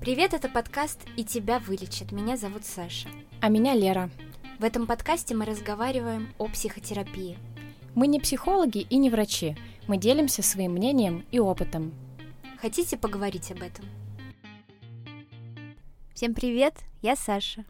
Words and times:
Привет, 0.00 0.32
это 0.32 0.48
подкаст 0.48 0.98
«И 1.18 1.24
тебя 1.24 1.58
вылечат». 1.58 2.10
Меня 2.10 2.38
зовут 2.38 2.64
Саша. 2.64 3.10
А 3.42 3.50
меня 3.50 3.74
Лера. 3.74 4.08
В 4.58 4.64
этом 4.64 4.86
подкасте 4.86 5.34
мы 5.34 5.44
разговариваем 5.44 6.32
о 6.38 6.48
психотерапии. 6.48 7.36
Мы 7.94 8.06
не 8.06 8.18
психологи 8.18 8.78
и 8.78 8.96
не 8.96 9.10
врачи. 9.10 9.58
Мы 9.88 9.98
делимся 9.98 10.42
своим 10.42 10.72
мнением 10.72 11.26
и 11.30 11.38
опытом. 11.38 11.92
Хотите 12.62 12.96
поговорить 12.96 13.52
об 13.52 13.60
этом? 13.60 13.84
Всем 16.14 16.32
привет, 16.32 16.76
я 17.02 17.14
Саша. 17.14 17.66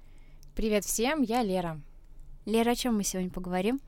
Привет 0.54 0.84
всем, 0.84 1.22
я 1.22 1.42
Лера. 1.42 1.80
Лера, 2.46 2.70
о 2.70 2.76
чем 2.76 2.96
мы 2.96 3.02
сегодня 3.02 3.32
поговорим? 3.32 3.80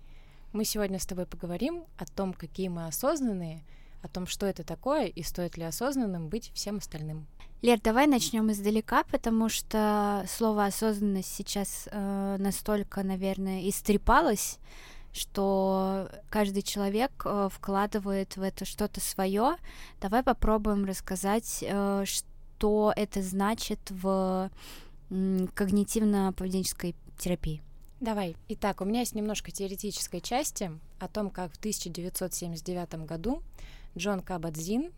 Мы 0.52 0.64
сегодня 0.64 0.98
с 0.98 1.06
тобой 1.06 1.26
поговорим 1.26 1.84
о 1.96 2.06
том, 2.06 2.32
какие 2.32 2.66
мы 2.66 2.88
осознанные, 2.88 3.62
о 4.02 4.08
том, 4.08 4.26
что 4.26 4.46
это 4.46 4.64
такое 4.64 5.06
и 5.06 5.22
стоит 5.22 5.56
ли 5.56 5.62
осознанным 5.62 6.28
быть 6.28 6.50
всем 6.54 6.78
остальным. 6.78 7.28
Лер, 7.62 7.80
давай 7.80 8.08
начнем 8.08 8.50
издалека, 8.50 9.04
потому 9.04 9.48
что 9.48 10.24
слово 10.28 10.64
осознанность 10.64 11.32
сейчас 11.32 11.88
э, 11.92 12.36
настолько, 12.40 13.04
наверное, 13.04 13.68
истрепалось, 13.68 14.58
что 15.12 16.08
каждый 16.28 16.62
человек 16.62 17.12
э, 17.24 17.48
вкладывает 17.52 18.36
в 18.36 18.42
это 18.42 18.64
что-то 18.64 19.00
свое. 19.00 19.58
Давай 20.00 20.24
попробуем 20.24 20.86
рассказать, 20.86 21.62
э, 21.62 22.04
что 22.04 22.92
это 22.96 23.22
значит 23.22 23.78
в 23.90 24.50
э, 25.10 25.46
когнитивно-поведенческой 25.54 26.96
терапии. 27.16 27.62
Давай. 28.00 28.34
Итак, 28.48 28.80
у 28.80 28.84
меня 28.84 29.00
есть 29.00 29.14
немножко 29.14 29.52
теоретической 29.52 30.20
части 30.20 30.72
о 30.98 31.06
том, 31.06 31.30
как 31.30 31.52
в 31.52 31.58
1979 31.58 33.06
году 33.06 33.40
Джон 33.96 34.18
Кабадзин 34.18 34.90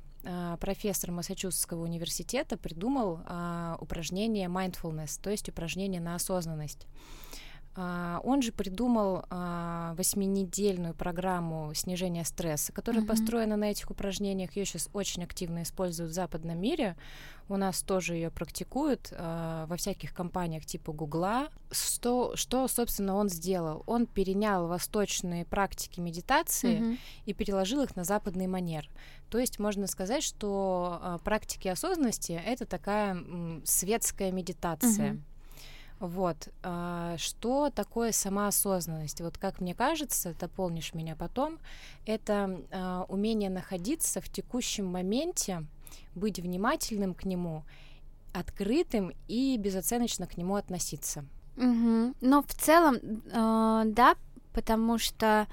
профессор 0.61 1.11
Массачусетского 1.11 1.83
университета 1.83 2.57
придумал 2.57 3.21
а, 3.27 3.77
упражнение 3.81 4.49
mindfulness, 4.49 5.21
то 5.23 5.31
есть 5.31 5.49
упражнение 5.49 6.01
на 6.01 6.15
осознанность. 6.15 6.87
А, 7.77 8.21
он 8.23 8.43
же 8.43 8.53
придумал 8.53 9.25
восьминедельную 9.97 10.95
программу 10.95 11.73
снижения 11.75 12.25
стресса, 12.25 12.73
которая 12.73 13.03
mm-hmm. 13.03 13.07
построена 13.07 13.57
на 13.57 13.71
этих 13.71 13.91
упражнениях. 13.91 14.57
Ее 14.57 14.65
сейчас 14.65 14.89
очень 14.93 15.25
активно 15.25 15.63
используют 15.63 16.13
в 16.13 16.15
западном 16.15 16.61
мире. 16.61 16.97
У 17.49 17.57
нас 17.57 17.83
тоже 17.83 18.15
ее 18.15 18.31
практикуют 18.31 19.13
во 19.13 19.77
всяких 19.77 20.15
компаниях 20.15 20.65
типа 20.65 20.93
Гугла. 20.93 21.49
Что, 21.71 22.37
что, 22.37 22.69
собственно, 22.69 23.17
он 23.17 23.29
сделал? 23.29 23.83
Он 23.87 24.07
перенял 24.07 24.67
восточные 24.67 25.45
практики 25.45 26.01
медитации 26.01 26.81
mm-hmm. 26.81 26.99
и 27.27 27.35
переложил 27.35 27.83
их 27.83 27.97
на 27.97 28.05
западный 28.05 28.47
манер. 28.47 28.89
То 29.31 29.39
есть 29.39 29.59
можно 29.59 29.87
сказать, 29.89 30.23
что 30.23 31.21
практики 31.25 31.69
осознанности 31.69 32.41
это 32.45 32.67
такая 32.67 33.23
светская 33.65 34.31
медитация. 34.31 35.15
Угу. 35.15 35.21
Вот. 36.01 36.49
А, 36.63 37.17
что 37.19 37.71
такое 37.71 38.13
самоосознанность? 38.13 39.21
Вот 39.21 39.39
как 39.39 39.61
мне 39.61 39.75
кажется, 39.75 40.35
дополнишь 40.39 40.95
меня 40.95 41.17
потом, 41.17 41.59
это 42.05 42.61
а, 42.71 43.07
умение 43.09 43.51
находиться 43.51 44.21
в 44.21 44.29
текущем 44.29 44.87
моменте, 44.87 45.65
быть 46.15 46.39
внимательным 46.39 47.15
к 47.15 47.25
нему, 47.25 47.65
открытым 48.33 49.13
и 49.29 49.57
безоценочно 49.57 50.27
к 50.27 50.37
нему 50.37 50.57
относиться. 50.57 51.25
Угу. 51.57 52.15
Но 52.21 52.43
в 52.43 52.53
целом, 52.55 52.97
э, 52.97 53.83
да, 53.87 54.17
потому 54.53 54.99
что 54.99 55.47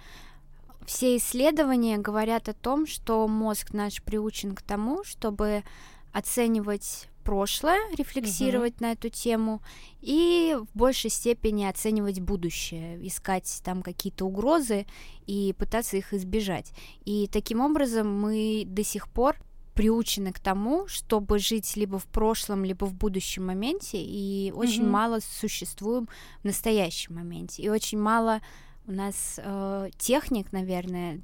все 0.85 1.15
исследования 1.17 1.97
говорят 1.99 2.49
о 2.49 2.53
том, 2.53 2.87
что 2.87 3.27
мозг 3.27 3.73
наш 3.73 4.01
приучен 4.01 4.55
к 4.55 4.63
тому, 4.63 5.03
чтобы 5.03 5.63
оценивать 6.11 7.07
прошлое, 7.31 7.79
рефлексировать 7.97 8.73
угу. 8.73 8.83
на 8.83 8.91
эту 8.91 9.07
тему 9.07 9.61
и 10.01 10.57
в 10.59 10.77
большей 10.77 11.09
степени 11.09 11.63
оценивать 11.63 12.19
будущее, 12.19 13.07
искать 13.07 13.61
там 13.63 13.83
какие-то 13.83 14.25
угрозы 14.25 14.85
и 15.27 15.55
пытаться 15.57 15.95
их 15.95 16.13
избежать. 16.13 16.73
И 17.05 17.29
таким 17.31 17.61
образом 17.61 18.19
мы 18.19 18.63
до 18.65 18.83
сих 18.83 19.07
пор 19.07 19.37
приучены 19.75 20.33
к 20.33 20.39
тому, 20.41 20.89
чтобы 20.89 21.39
жить 21.39 21.77
либо 21.77 21.99
в 21.99 22.05
прошлом, 22.05 22.65
либо 22.65 22.83
в 22.83 22.93
будущем 22.95 23.45
моменте, 23.45 24.03
и 24.03 24.51
очень 24.53 24.83
mm 24.83 24.89
мало 24.89 25.19
существуем 25.21 26.09
в 26.41 26.43
настоящем 26.43 27.15
моменте, 27.15 27.63
и 27.63 27.69
очень 27.69 27.97
мало 27.97 28.41
у 28.87 28.91
нас 28.91 29.39
э, 29.41 29.89
техник, 29.97 30.51
наверное, 30.51 31.21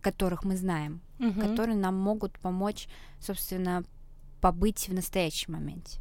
которых 0.00 0.44
мы 0.44 0.56
знаем, 0.56 1.00
угу. 1.18 1.40
которые 1.40 1.76
нам 1.76 1.96
могут 1.96 2.38
помочь, 2.38 2.86
собственно, 3.18 3.82
побыть 4.40 4.88
в 4.88 4.94
настоящем 4.94 5.54
моменте. 5.54 5.98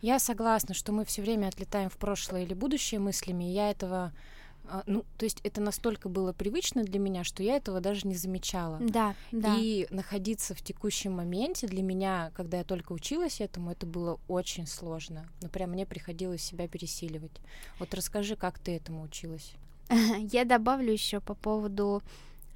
Я 0.00 0.18
согласна, 0.18 0.74
что 0.74 0.92
мы 0.92 1.04
все 1.04 1.22
время 1.22 1.48
отлетаем 1.48 1.90
в 1.90 1.96
прошлое 1.96 2.44
или 2.44 2.54
будущее 2.54 3.00
мыслями. 3.00 3.44
Я 3.44 3.70
этого 3.70 4.12
а, 4.70 4.82
ну, 4.86 5.04
то 5.16 5.24
есть 5.24 5.40
это 5.44 5.60
настолько 5.60 6.08
было 6.08 6.32
привычно 6.32 6.84
для 6.84 6.98
меня, 6.98 7.24
что 7.24 7.42
я 7.42 7.56
этого 7.56 7.80
даже 7.80 8.06
не 8.06 8.14
замечала. 8.14 8.78
Да, 8.80 9.14
да. 9.32 9.56
И 9.58 9.86
находиться 9.90 10.54
в 10.54 10.62
текущем 10.62 11.12
моменте 11.12 11.66
для 11.66 11.82
меня, 11.82 12.32
когда 12.34 12.58
я 12.58 12.64
только 12.64 12.92
училась 12.92 13.40
этому, 13.40 13.70
это 13.72 13.86
было 13.86 14.20
очень 14.28 14.66
сложно. 14.66 15.26
Ну, 15.40 15.48
прям 15.48 15.70
мне 15.70 15.86
приходилось 15.86 16.42
себя 16.42 16.68
пересиливать. 16.68 17.32
Вот 17.78 17.94
расскажи, 17.94 18.36
как 18.36 18.58
ты 18.58 18.76
этому 18.76 19.02
училась? 19.02 19.52
Я 20.32 20.44
добавлю 20.44 20.92
еще 20.92 21.20
по 21.20 21.34
поводу 21.34 22.02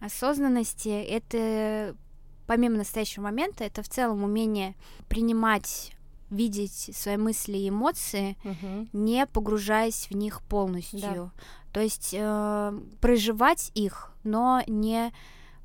осознанности. 0.01 0.89
Это 0.89 1.97
помимо 2.47 2.77
настоящего 2.77 3.25
момента, 3.25 3.65
это 3.65 3.83
в 3.83 3.89
целом 3.89 4.23
умение 4.23 4.75
принимать 5.09 5.93
видеть 6.31 6.91
свои 6.97 7.17
мысли 7.19 7.59
и 7.59 7.69
эмоции, 7.69 8.37
угу. 8.43 8.89
не 8.93 9.27
погружаясь 9.27 10.09
в 10.09 10.17
них 10.17 10.41
полностью. 10.43 11.01
Да. 11.01 11.31
То 11.73 11.81
есть 11.81 12.15
э, 12.17 12.81
проживать 13.01 13.71
их, 13.75 14.13
но 14.25 14.63
не 14.67 15.13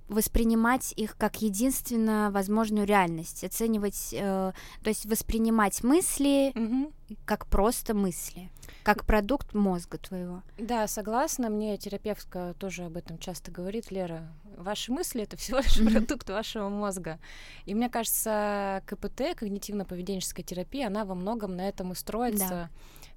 воспринимать 0.07 0.93
их 0.95 1.17
как 1.17 1.41
единственно 1.41 2.29
возможную 2.31 2.87
реальность, 2.87 3.43
оценивать, 3.43 4.13
э, 4.13 4.53
то 4.83 4.87
есть 4.87 5.05
воспринимать 5.05 5.83
мысли 5.83 6.51
угу. 6.55 6.93
как 7.25 7.47
просто 7.47 7.93
мысли, 7.93 8.49
как 8.83 9.05
продукт 9.05 9.53
мозга 9.53 9.97
твоего. 9.97 10.43
Да, 10.57 10.87
согласна. 10.87 11.49
Мне 11.49 11.77
терапевтка 11.77 12.55
тоже 12.57 12.85
об 12.85 12.97
этом 12.97 13.17
часто 13.17 13.51
говорит, 13.51 13.91
Лера. 13.91 14.27
Ваши 14.55 14.91
мысли 14.91 15.23
это 15.23 15.35
всего 15.37 15.59
лишь 15.59 15.93
продукт 15.93 16.29
вашего 16.29 16.69
мозга. 16.69 17.19
И 17.65 17.75
мне 17.75 17.89
кажется, 17.89 18.81
КПТ, 18.85 19.35
когнитивно-поведенческая 19.35 20.43
терапия, 20.43 20.87
она 20.87 21.05
во 21.05 21.15
многом 21.15 21.55
на 21.55 21.67
этом 21.67 21.91
и 21.91 21.95
строится. 21.95 22.47
Да. 22.49 22.69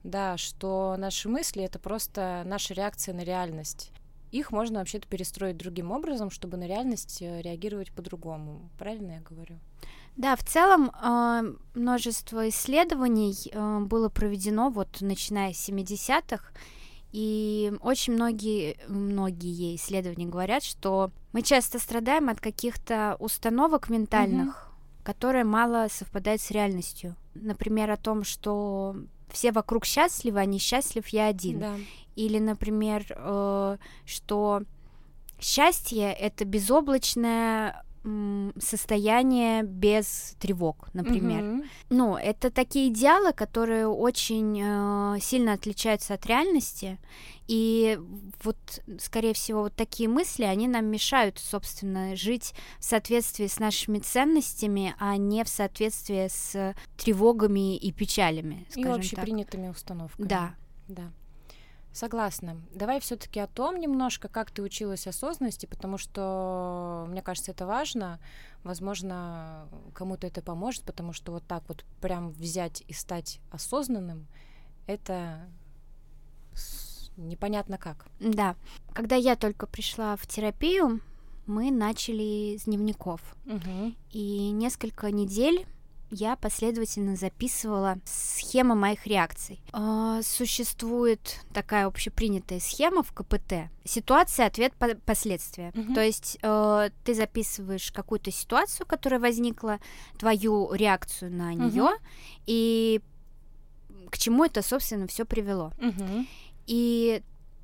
Да, 0.03 0.39
что 0.39 0.97
наши 0.97 1.29
мысли 1.29 1.63
это 1.63 1.79
просто 1.79 2.43
наша 2.47 2.73
реакция 2.73 3.15
на 3.15 3.21
реальность 3.21 3.93
их 4.31 4.53
можно 4.53 4.79
вообще-то 4.79 5.09
перестроить 5.09 5.57
другим 5.57 5.91
образом, 5.91 6.31
чтобы 6.31 6.57
на 6.57 6.67
реальность 6.67 7.21
э, 7.21 7.43
реагировать 7.43 7.93
по-другому. 7.93 8.71
Правильно 8.79 9.13
я 9.13 9.21
говорю? 9.21 9.59
Да, 10.17 10.37
в 10.37 10.45
целом 10.45 10.91
э, 10.91 11.55
множество 11.75 12.49
исследований 12.49 13.35
э, 13.53 13.79
было 13.81 14.09
проведено 14.09 14.71
вот 14.71 15.01
начиная 15.01 15.53
с 15.53 15.69
70-х, 15.69 16.45
и 17.13 17.73
очень 17.81 18.13
многие, 18.13 18.77
многие 18.87 19.75
исследования 19.75 20.27
говорят, 20.27 20.63
что 20.63 21.11
мы 21.33 21.43
часто 21.43 21.79
страдаем 21.79 22.29
от 22.29 22.41
каких-то 22.41 23.17
установок 23.19 23.89
ментальных, 23.91 24.49
угу. 24.49 25.05
которые 25.05 25.45
мало 25.45 25.89
совпадают 25.91 26.41
с 26.41 26.53
реальностью. 26.53 27.17
Например, 27.35 27.91
о 27.91 27.97
том, 27.97 28.23
что 28.23 28.95
все 29.33 29.53
вокруг 29.53 29.85
счастливы, 29.85 30.41
а 30.41 30.45
несчастлив 30.45 31.07
я 31.09 31.27
один. 31.27 31.61
Да. 31.61 31.75
Или, 32.17 32.39
например, 32.39 33.07
э, 33.09 33.77
что 34.05 34.63
счастье 35.41 36.13
это 36.13 36.45
безоблачное 36.45 37.85
состояние 38.59 39.63
без 39.63 40.35
тревог, 40.39 40.89
например. 40.95 41.43
Mm-hmm. 41.43 41.65
Ну, 41.91 42.17
это 42.17 42.51
такие 42.51 42.89
идеалы, 42.89 43.33
которые 43.33 43.87
очень 43.87 44.59
э, 44.61 45.19
сильно 45.21 45.53
отличаются 45.53 46.15
от 46.15 46.25
реальности, 46.27 46.99
и 47.47 47.99
вот, 48.45 48.57
скорее 49.01 49.35
всего, 49.35 49.63
вот 49.63 49.75
такие 49.75 50.09
мысли, 50.09 50.45
они 50.45 50.69
нам 50.69 50.87
мешают, 50.87 51.39
собственно, 51.39 52.15
жить 52.15 52.55
в 52.79 52.85
соответствии 52.85 53.49
с 53.49 53.59
нашими 53.59 53.99
ценностями, 53.99 54.95
а 54.99 55.17
не 55.17 55.43
в 55.45 55.49
соответствии 55.49 56.29
с 56.29 56.75
тревогами 56.97 57.77
и 57.77 57.93
печалями, 57.93 58.67
скажем 58.71 58.93
и 58.93 58.99
общепринятыми 58.99 59.67
так. 59.67 59.77
установками. 59.77 60.27
Да. 60.29 60.55
Да. 60.87 61.13
Согласна. 61.93 62.57
Давай 62.73 63.01
все-таки 63.01 63.41
о 63.41 63.49
том 63.49 63.79
немножко, 63.81 64.29
как 64.29 64.51
ты 64.51 64.63
училась 64.63 65.07
осознанности, 65.07 65.67
потому 65.67 65.99
что, 65.99 67.07
мне 67.09 67.21
кажется, 67.21 67.51
это 67.51 67.67
важно. 67.67 68.21
Возможно, 68.63 69.69
кому-то 69.93 70.27
это 70.27 70.41
поможет, 70.41 70.85
потому 70.85 71.13
что 71.13 71.33
вот 71.33 71.45
так 71.47 71.65
вот 71.69 71.85
прям 72.01 72.31
взять 72.31 72.85
и 72.87 72.93
стать 72.93 73.41
осознанным, 73.51 74.29
это 74.87 75.49
непонятно 77.17 77.77
как. 77.77 78.07
Да. 78.21 78.55
Когда 78.93 79.17
я 79.17 79.35
только 79.35 79.67
пришла 79.67 80.17
в 80.17 80.27
терапию, 80.27 81.01
мы 81.47 81.71
начали 81.71 82.57
с 82.57 82.65
дневников. 82.65 83.21
Угу. 83.47 83.95
И 84.13 84.51
несколько 84.51 85.11
недель 85.11 85.67
я 86.11 86.37
последовательно 86.37 87.17
записывала 87.17 87.99
схемы 88.05 88.75
моих 88.75 89.07
реакций. 89.07 89.61
Э, 89.73 90.21
существует 90.23 91.41
такая 91.53 91.87
общепринятая 91.87 92.61
схема 92.61 93.03
в 93.03 93.13
КПТ. 93.13 93.71
Ситуация, 93.85 94.47
ответ, 94.47 94.75
по 94.75 94.95
последствия. 94.95 95.71
Mm-hmm. 95.71 95.95
То 95.95 96.01
есть 96.01 96.39
э, 96.43 96.91
ты 97.05 97.15
записываешь 97.15 97.93
какую-то 97.93 98.31
ситуацию, 98.31 98.87
которая 98.87 99.21
возникла, 99.21 99.79
твою 100.19 100.73
реакцию 100.73 101.33
на 101.33 101.55
нее, 101.55 101.85
mm-hmm. 101.85 102.43
и 102.47 103.01
к 104.11 104.19
чему 104.19 104.45
это, 104.45 104.63
собственно, 104.63 105.07
все 105.07 105.25
привело. 105.25 105.73
Mm-hmm. 105.79 106.27
И 106.67 107.23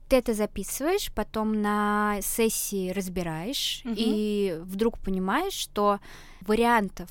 ты 0.08 0.16
это 0.16 0.34
записываешь, 0.34 1.10
потом 1.12 1.60
на 1.60 2.18
сессии 2.22 2.90
разбираешь, 2.90 3.82
угу. 3.84 3.94
и 3.96 4.58
вдруг 4.62 4.98
понимаешь, 4.98 5.52
что 5.52 5.98
вариантов 6.42 7.10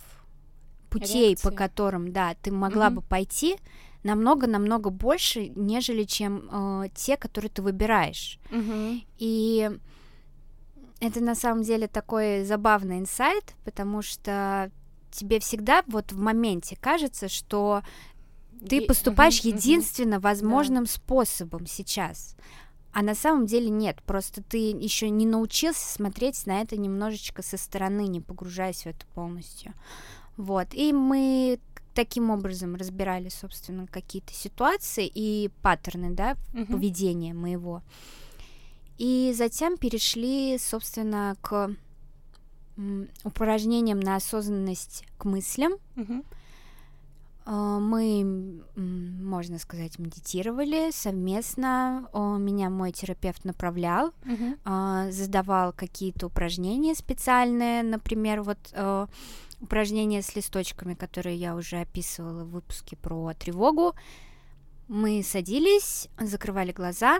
путей, 0.99 1.29
Реакции. 1.29 1.49
по 1.49 1.55
которым, 1.55 2.11
да, 2.11 2.35
ты 2.41 2.51
могла 2.51 2.87
угу. 2.87 2.95
бы 2.95 3.01
пойти, 3.01 3.57
намного-намного 4.03 4.89
больше, 4.89 5.49
нежели 5.55 6.03
чем 6.03 6.49
э, 6.51 6.89
те, 6.93 7.17
которые 7.17 7.49
ты 7.49 7.61
выбираешь. 7.61 8.39
Угу. 8.51 9.01
И 9.17 9.71
это 10.99 11.21
на 11.21 11.35
самом 11.35 11.63
деле 11.63 11.87
такой 11.87 12.43
забавный 12.43 12.99
инсайт, 12.99 13.55
потому 13.63 14.01
что 14.01 14.71
тебе 15.11 15.39
всегда 15.39 15.83
вот 15.87 16.11
в 16.11 16.19
моменте 16.19 16.77
кажется, 16.79 17.29
что 17.29 17.81
ты 18.67 18.81
поступаешь 18.81 19.41
uh 19.41 19.47
единственно 19.47 20.19
возможным 20.19 20.85
да. 20.85 20.91
способом 20.91 21.65
сейчас. 21.67 22.35
А 22.93 23.01
на 23.01 23.13
самом 23.13 23.45
деле 23.45 23.69
нет, 23.69 24.01
просто 24.03 24.41
ты 24.41 24.71
еще 24.71 25.09
не 25.09 25.25
научился 25.25 25.85
смотреть 25.85 26.45
на 26.45 26.61
это 26.61 26.77
немножечко 26.77 27.41
со 27.41 27.57
стороны, 27.57 28.07
не 28.07 28.21
погружаясь 28.21 28.83
в 28.83 28.85
это 28.85 29.05
полностью. 29.07 29.73
Вот. 30.37 30.73
И 30.73 30.93
мы 30.93 31.59
таким 31.93 32.29
образом 32.29 32.75
разбирали, 32.75 33.29
собственно, 33.29 33.87
какие-то 33.87 34.33
ситуации 34.33 35.09
и 35.13 35.49
паттерны, 35.61 36.11
да, 36.11 36.35
uh 36.53 36.65
поведения 36.65 37.33
моего. 37.33 37.81
И 38.97 39.33
затем 39.35 39.77
перешли, 39.77 40.57
собственно, 40.57 41.35
к 41.41 41.71
упражнениям 43.23 43.99
на 43.99 44.17
осознанность 44.17 45.05
к 45.17 45.25
мыслям. 45.25 45.73
uh 45.95 47.79
Мы, 47.79 48.61
можно 48.75 49.59
сказать, 49.59 49.99
медитировали 49.99 50.91
совместно. 50.91 52.09
Меня 52.13 52.69
мой 52.69 52.91
терапевт 52.91 53.45
направлял, 53.45 54.11
uh 54.25 55.11
задавал 55.11 55.71
какие-то 55.71 56.27
упражнения 56.27 56.95
специальные, 56.95 57.83
например, 57.83 58.41
вот 58.41 58.57
э, 58.73 59.07
упражнения 59.65 60.21
с 60.21 60.35
листочками, 60.35 60.93
которые 60.93 61.35
я 61.35 61.55
уже 61.55 61.81
описывала 61.81 62.43
в 62.43 62.51
выпуске 62.51 62.95
про 62.95 63.33
тревогу. 63.33 63.93
Мы 64.87 65.23
садились, 65.23 66.07
закрывали 66.19 66.71
глаза, 66.71 67.19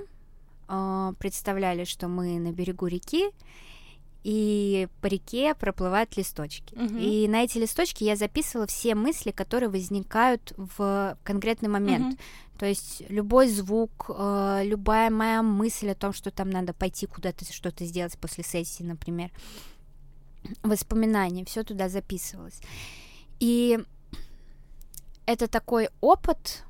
а, 0.68 1.14
представляли, 1.20 1.84
что 1.84 2.08
мы 2.08 2.40
на 2.40 2.52
берегу 2.52 2.88
реки, 2.88 3.32
и 4.24 4.88
по 5.02 5.08
реке 5.08 5.54
проплывают 5.54 6.18
листочки. 6.18 6.74
Угу. 6.74 6.98
И 6.98 7.28
на 7.28 7.44
эти 7.44 7.60
листочки 7.60 8.04
я 8.04 8.16
записывала 8.16 8.66
все 8.66 8.96
мысли, 8.96 9.30
которые 9.30 9.70
возникают 9.70 10.54
в 10.58 11.16
конкретный 11.24 11.70
момент. 11.70 12.14
Угу. 12.14 12.22
То 12.58 12.66
есть 12.66 13.04
любой 13.10 13.48
звук, 13.50 14.10
э, 14.10 14.62
любая 14.64 15.12
моя 15.12 15.44
мысль 15.44 15.90
о 15.90 15.96
том, 15.96 16.14
что 16.14 16.32
там 16.32 16.50
надо 16.50 16.74
пойти 16.74 17.06
куда-то 17.06 17.46
что-то 17.52 17.86
сделать 17.86 18.18
после 18.18 18.44
сессии, 18.44 18.82
например 18.82 19.30
воспоминания, 20.64 21.46
все 21.46 21.64
туда 21.64 21.90
записывалось. 21.90 22.60
И 23.40 23.80
это 25.26 25.48
такой 25.48 25.90
опыт, 26.02 26.64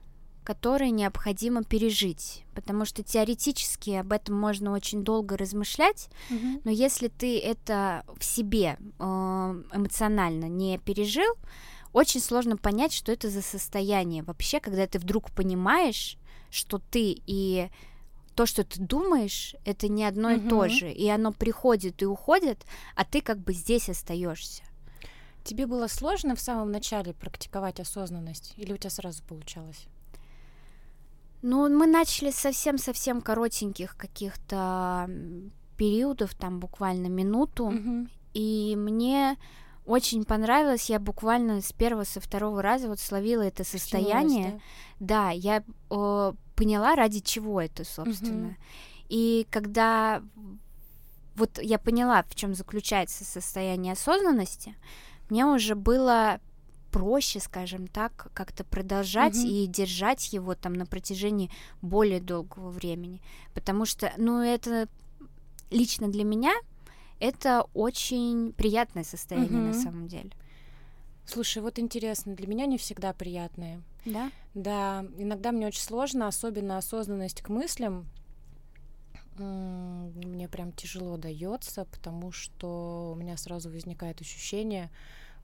который 0.43 0.91
необходимо 0.91 1.63
пережить, 1.63 2.43
потому 2.53 2.85
что 2.85 3.03
теоретически 3.03 3.91
об 3.91 4.11
этом 4.11 4.35
можно 4.35 4.71
очень 4.71 5.03
долго 5.03 5.37
размышлять, 5.37 6.09
mm-hmm. 6.29 6.61
но 6.63 6.71
если 6.71 7.07
ты 7.07 7.39
это 7.39 8.05
в 8.17 8.23
себе 8.23 8.77
э, 8.99 9.03
эмоционально 9.03 10.45
не 10.45 10.77
пережил, 10.77 11.33
очень 11.93 12.21
сложно 12.21 12.57
понять, 12.57 12.93
что 12.93 13.11
это 13.11 13.29
за 13.29 13.41
состояние 13.41 14.21
вообще, 14.21 14.59
когда 14.59 14.85
ты 14.85 14.99
вдруг 14.99 15.31
понимаешь, 15.31 16.17
что 16.51 16.79
ты 16.91 17.21
и 17.25 17.69
то, 18.35 18.45
что 18.45 18.63
ты 18.63 18.79
думаешь, 18.79 19.55
это 19.63 19.87
не 19.87 20.03
одно 20.03 20.29
угу. 20.29 20.37
и 20.37 20.49
то 20.49 20.67
же, 20.67 20.91
и 20.91 21.07
оно 21.09 21.31
приходит 21.31 22.01
и 22.01 22.05
уходит, 22.05 22.65
а 22.95 23.05
ты 23.05 23.21
как 23.21 23.39
бы 23.39 23.53
здесь 23.53 23.89
остаешься. 23.89 24.63
Тебе 25.43 25.67
было 25.67 25.87
сложно 25.87 26.35
в 26.35 26.41
самом 26.41 26.71
начале 26.71 27.13
практиковать 27.13 27.79
осознанность, 27.79 28.53
или 28.57 28.73
у 28.73 28.77
тебя 28.77 28.89
сразу 28.89 29.23
получалось? 29.23 29.85
Ну, 31.41 31.69
мы 31.69 31.85
начали 31.85 32.31
совсем-совсем 32.31 33.21
коротеньких 33.21 33.95
каких-то 33.95 35.09
периодов, 35.77 36.33
там 36.33 36.59
буквально 36.59 37.07
минуту, 37.07 37.65
угу. 37.65 38.07
и 38.33 38.75
мне 38.75 39.37
очень 39.85 40.25
понравилось, 40.25 40.89
я 40.89 40.99
буквально 40.99 41.61
с 41.61 41.71
первого, 41.71 42.05
со 42.05 42.19
второго 42.19 42.61
раза 42.61 42.87
вот 42.87 42.99
словила 42.99 43.43
это 43.43 43.63
состояние. 43.63 44.59
Да? 44.99 45.29
да, 45.29 45.29
я 45.29 45.63
э, 45.91 46.33
поняла, 46.55 46.95
ради 46.95 47.19
чего 47.19 47.61
это, 47.61 47.83
собственно. 47.83 48.47
Mm-hmm. 48.47 49.05
И 49.09 49.47
когда 49.51 50.23
вот 51.35 51.59
я 51.61 51.77
поняла, 51.77 52.23
в 52.23 52.35
чем 52.35 52.55
заключается 52.55 53.25
состояние 53.25 53.93
осознанности, 53.93 54.75
мне 55.29 55.45
уже 55.45 55.75
было 55.75 56.39
проще, 56.91 57.39
скажем 57.41 57.87
так, 57.87 58.29
как-то 58.33 58.63
продолжать 58.63 59.35
mm-hmm. 59.35 59.65
и 59.65 59.67
держать 59.67 60.31
его 60.31 60.55
там 60.55 60.73
на 60.73 60.85
протяжении 60.85 61.51
более 61.81 62.21
долгого 62.21 62.69
времени. 62.69 63.21
Потому 63.53 63.85
что, 63.85 64.13
ну, 64.17 64.41
это 64.41 64.87
лично 65.71 66.07
для 66.07 66.23
меня 66.23 66.53
это 67.19 67.65
очень 67.73 68.53
приятное 68.53 69.03
состояние 69.03 69.51
mm-hmm. 69.51 69.67
на 69.67 69.73
самом 69.73 70.07
деле. 70.07 70.31
Слушай, 71.25 71.63
вот 71.63 71.79
интересно, 71.79 72.35
для 72.35 72.47
меня 72.47 72.65
не 72.65 72.77
всегда 72.77 73.13
приятные. 73.13 73.81
Да? 74.05 74.31
Да, 74.55 75.05
иногда 75.17 75.51
мне 75.51 75.67
очень 75.67 75.81
сложно, 75.81 76.27
особенно 76.27 76.77
осознанность 76.77 77.41
к 77.41 77.49
мыслям. 77.49 78.07
Мне 79.37 80.47
прям 80.47 80.71
тяжело 80.71 81.17
дается, 81.17 81.83
потому 81.85 82.31
что 82.31 83.11
у 83.11 83.15
меня 83.15 83.35
сразу 83.35 83.69
возникает 83.69 84.21
ощущение, 84.21 84.89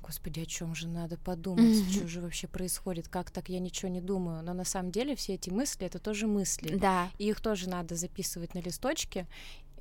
Господи, 0.02 0.40
о 0.40 0.46
чем 0.46 0.74
же 0.74 0.88
надо 0.88 1.18
подумать, 1.18 1.76
mm-hmm. 1.76 1.92
что 1.92 2.08
же 2.08 2.22
вообще 2.22 2.48
происходит, 2.48 3.10
как 3.10 3.32
так 3.32 3.50
я 3.50 3.60
ничего 3.60 3.90
не 3.90 4.02
думаю. 4.02 4.44
Но 4.44 4.54
на 4.54 4.64
самом 4.64 4.92
деле 4.92 5.16
все 5.16 5.34
эти 5.36 5.50
мысли 5.50 5.86
это 5.86 6.00
тоже 6.00 6.26
мысли. 6.26 6.76
Да. 6.76 7.10
И 7.20 7.28
их 7.28 7.42
тоже 7.42 7.70
надо 7.70 7.96
записывать 7.96 8.54
на 8.54 8.60
листочке 8.60 9.28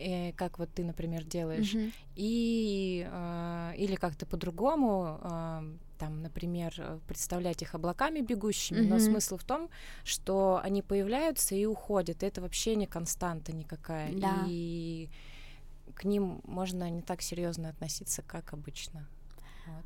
э, 0.00 0.32
как 0.32 0.58
вот 0.58 0.70
ты, 0.74 0.84
например, 0.84 1.24
делаешь, 1.24 1.74
mm-hmm. 1.74 1.92
и 2.16 3.08
э, 3.10 3.72
или 3.76 3.94
как-то 3.94 4.26
по-другому, 4.26 5.20
э, 5.22 5.62
там, 5.98 6.22
например, 6.22 7.00
представлять 7.06 7.62
их 7.62 7.74
облаками 7.74 8.20
бегущими, 8.20 8.78
mm-hmm. 8.78 8.88
но 8.88 8.98
смысл 8.98 9.36
в 9.36 9.44
том, 9.44 9.68
что 10.04 10.60
они 10.62 10.82
появляются 10.82 11.54
и 11.54 11.66
уходят, 11.66 12.22
и 12.22 12.26
это 12.26 12.40
вообще 12.40 12.74
не 12.76 12.86
константа 12.86 13.52
никакая, 13.52 14.12
да. 14.14 14.44
и 14.46 15.08
к 15.94 16.04
ним 16.04 16.40
можно 16.44 16.88
не 16.88 17.02
так 17.02 17.20
серьезно 17.22 17.68
относиться, 17.68 18.22
как 18.22 18.52
обычно. 18.54 19.06
Вот. 19.66 19.84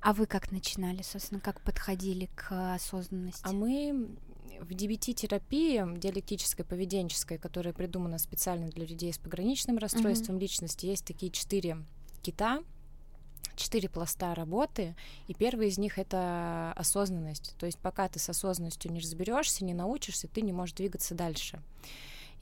А 0.00 0.12
вы 0.12 0.26
как 0.26 0.52
начинали, 0.52 1.00
собственно, 1.00 1.40
как 1.40 1.62
подходили 1.62 2.28
к 2.34 2.74
осознанности? 2.74 3.40
А 3.42 3.52
мы 3.52 4.10
в 4.60 4.70
DBT-терапии, 4.70 5.98
диалектической, 5.98 6.64
поведенческой, 6.64 7.38
которая 7.38 7.74
придумана 7.74 8.18
специально 8.18 8.68
для 8.68 8.86
людей 8.86 9.12
с 9.12 9.18
пограничным 9.18 9.78
расстройством 9.78 10.36
mm-hmm. 10.36 10.40
личности, 10.40 10.86
есть 10.86 11.04
такие 11.04 11.30
четыре 11.30 11.78
кита, 12.22 12.62
четыре 13.56 13.88
пласта 13.88 14.34
работы, 14.34 14.94
и 15.28 15.34
первый 15.34 15.68
из 15.68 15.78
них 15.78 15.98
это 15.98 16.72
осознанность. 16.76 17.54
То 17.58 17.66
есть 17.66 17.78
пока 17.78 18.08
ты 18.08 18.18
с 18.18 18.28
осознанностью 18.28 18.92
не 18.92 19.00
разберешься, 19.00 19.64
не 19.64 19.74
научишься, 19.74 20.28
ты 20.28 20.42
не 20.42 20.52
можешь 20.52 20.74
двигаться 20.74 21.14
дальше. 21.14 21.62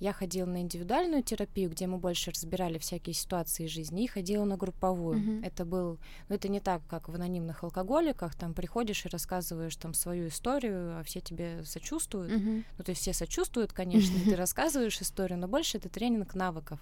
Я 0.02 0.12
ходила 0.12 0.46
на 0.46 0.62
индивидуальную 0.62 1.22
терапию, 1.22 1.70
где 1.70 1.86
мы 1.86 1.96
больше 1.96 2.32
разбирали 2.32 2.76
всякие 2.78 3.14
ситуации 3.14 3.68
жизни, 3.68 4.02
и 4.02 4.08
ходила 4.08 4.44
на 4.44 4.56
групповую. 4.56 5.20
Mm-hmm. 5.20 5.46
Это 5.46 5.64
был, 5.64 6.00
ну 6.28 6.34
это 6.34 6.48
не 6.48 6.58
так, 6.58 6.82
как 6.88 7.08
в 7.08 7.14
анонимных 7.14 7.62
алкоголиках, 7.62 8.34
там 8.34 8.52
приходишь 8.52 9.06
и 9.06 9.08
рассказываешь 9.08 9.76
там 9.76 9.94
свою 9.94 10.26
историю, 10.26 10.98
а 10.98 11.04
все 11.04 11.20
тебе 11.20 11.62
сочувствуют. 11.64 12.32
Mm-hmm. 12.32 12.64
Ну 12.78 12.84
то 12.84 12.90
есть 12.90 13.00
все 13.00 13.12
сочувствуют, 13.12 13.72
конечно, 13.72 14.16
mm-hmm. 14.16 14.30
ты 14.30 14.34
рассказываешь 14.34 15.00
историю, 15.00 15.38
но 15.38 15.46
больше 15.46 15.78
это 15.78 15.88
тренинг 15.88 16.34
навыков. 16.34 16.80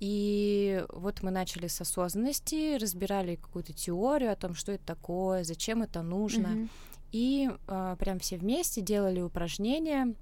И 0.00 0.82
вот 0.88 1.22
мы 1.22 1.30
начали 1.30 1.66
с 1.66 1.78
осознанности, 1.78 2.78
разбирали 2.78 3.36
какую-то 3.36 3.74
теорию 3.74 4.32
о 4.32 4.36
том, 4.36 4.54
что 4.54 4.72
это 4.72 4.86
такое, 4.86 5.44
зачем 5.44 5.82
это 5.82 6.00
нужно. 6.00 6.46
Mm-hmm. 6.46 6.68
И 7.12 7.50
э, 7.68 7.96
прям 7.98 8.18
все 8.18 8.38
вместе 8.38 8.80
делали 8.80 9.20
упражнения 9.20 10.14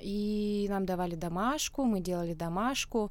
и 0.00 0.66
нам 0.68 0.86
давали 0.86 1.14
домашку, 1.14 1.84
мы 1.84 2.00
делали 2.00 2.34
домашку, 2.34 3.10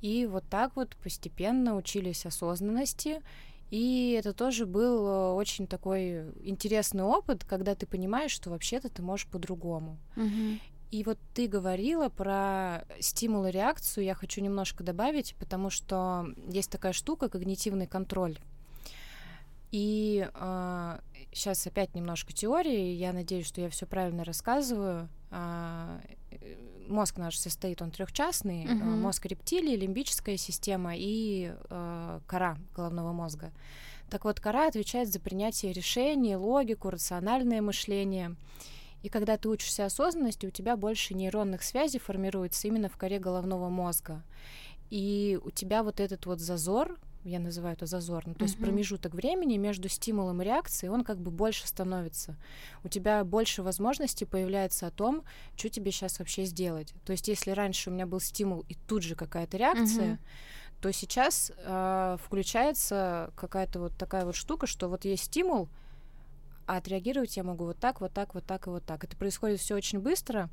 и 0.00 0.26
вот 0.26 0.44
так 0.48 0.76
вот 0.76 0.96
постепенно 1.02 1.76
учились 1.76 2.26
осознанности. 2.26 3.22
И 3.70 4.16
это 4.18 4.32
тоже 4.32 4.64
был 4.64 5.06
э, 5.06 5.32
очень 5.32 5.66
такой 5.66 6.30
интересный 6.44 7.02
опыт, 7.02 7.44
когда 7.44 7.74
ты 7.74 7.84
понимаешь, 7.84 8.30
что 8.30 8.50
вообще-то 8.50 8.88
ты 8.88 9.02
можешь 9.02 9.26
по-другому. 9.26 9.98
Мгм. 10.14 10.60
И 10.92 11.02
вот 11.02 11.18
ты 11.34 11.48
говорила 11.48 12.08
про 12.08 12.84
стимул 13.00 13.44
и 13.46 13.50
реакцию, 13.50 14.04
я 14.04 14.14
хочу 14.14 14.40
немножко 14.40 14.84
добавить, 14.84 15.34
потому 15.36 15.68
что 15.68 16.26
есть 16.48 16.70
такая 16.70 16.92
штука, 16.92 17.28
когнитивный 17.28 17.88
контроль. 17.88 18.38
И 19.72 20.26
сейчас 21.32 21.66
опять 21.66 21.94
немножко 21.94 22.32
теории, 22.32 22.92
я 22.94 23.12
надеюсь, 23.12 23.46
что 23.46 23.60
я 23.60 23.68
все 23.68 23.86
правильно 23.86 24.24
рассказываю. 24.24 25.08
А, 25.30 26.00
э, 26.30 26.54
мозг 26.88 27.18
наш 27.18 27.36
состоит, 27.36 27.82
он 27.82 27.90
трехчастный, 27.90 28.66
а, 28.68 28.74
Мгм. 28.74 29.00
мозг 29.00 29.26
рептилии, 29.26 29.76
лимбическая 29.76 30.36
система 30.36 30.92
и 30.94 31.52
а, 31.68 32.20
кора 32.26 32.56
головного 32.74 33.12
мозга. 33.12 33.52
Так 34.08 34.24
вот, 34.24 34.38
кора 34.40 34.68
отвечает 34.68 35.12
за 35.12 35.18
принятие 35.20 35.72
решений, 35.72 36.36
логику, 36.36 36.90
рациональное 36.90 37.60
мышление. 37.60 38.36
И 39.02 39.08
когда 39.08 39.36
ты 39.36 39.48
учишься 39.48 39.84
осознанности, 39.84 40.46
у 40.46 40.50
тебя 40.50 40.76
больше 40.76 41.14
нейронных 41.14 41.62
связей 41.62 41.98
формируется 41.98 42.66
именно 42.68 42.88
в 42.88 42.96
коре 42.96 43.18
головного 43.18 43.68
мозга. 43.68 44.22
И 44.90 45.38
у 45.44 45.50
тебя 45.50 45.82
вот 45.82 46.00
этот 46.00 46.26
вот 46.26 46.40
зазор, 46.40 46.96
я 47.26 47.40
называю 47.40 47.74
это 47.74 47.86
зазор, 47.86 48.22
ну, 48.26 48.34
то 48.34 48.44
есть 48.44 48.54
Мгм. 48.56 48.66
промежуток 48.66 49.14
времени 49.14 49.56
между 49.56 49.88
стимулом 49.88 50.42
и 50.42 50.44
реакцией, 50.44 50.90
он 50.90 51.02
как 51.04 51.18
бы 51.18 51.30
больше 51.30 51.66
становится. 51.66 52.36
У 52.84 52.88
тебя 52.88 53.24
больше 53.24 53.62
возможностей 53.62 54.24
появляется 54.24 54.86
о 54.86 54.90
том, 54.90 55.24
что 55.56 55.68
тебе 55.68 55.90
сейчас 55.90 56.18
вообще 56.20 56.44
сделать. 56.44 56.94
То 57.04 57.12
есть 57.12 57.26
если 57.28 57.50
раньше 57.50 57.90
у 57.90 57.92
меня 57.92 58.06
был 58.06 58.20
стимул 58.20 58.64
и 58.68 58.74
тут 58.86 59.02
же 59.02 59.16
какая-то 59.16 59.56
реакция, 59.56 60.06
Мгм. 60.12 60.18
то 60.80 60.92
сейчас 60.92 61.50
э, 61.56 62.16
включается 62.22 63.32
какая-то 63.34 63.80
вот 63.80 63.92
такая 63.98 64.24
вот 64.24 64.36
штука, 64.36 64.66
что 64.66 64.88
вот 64.88 65.04
есть 65.04 65.24
стимул, 65.24 65.68
а 66.66 66.76
отреагировать 66.76 67.36
я 67.36 67.42
могу 67.42 67.64
вот 67.64 67.78
так, 67.78 68.00
вот 68.00 68.12
так, 68.12 68.34
вот 68.34 68.44
так 68.44 68.66
и 68.66 68.70
вот 68.70 68.84
так. 68.84 69.02
Это 69.04 69.16
происходит 69.16 69.58
все 69.60 69.74
очень 69.74 69.98
быстро, 70.00 70.48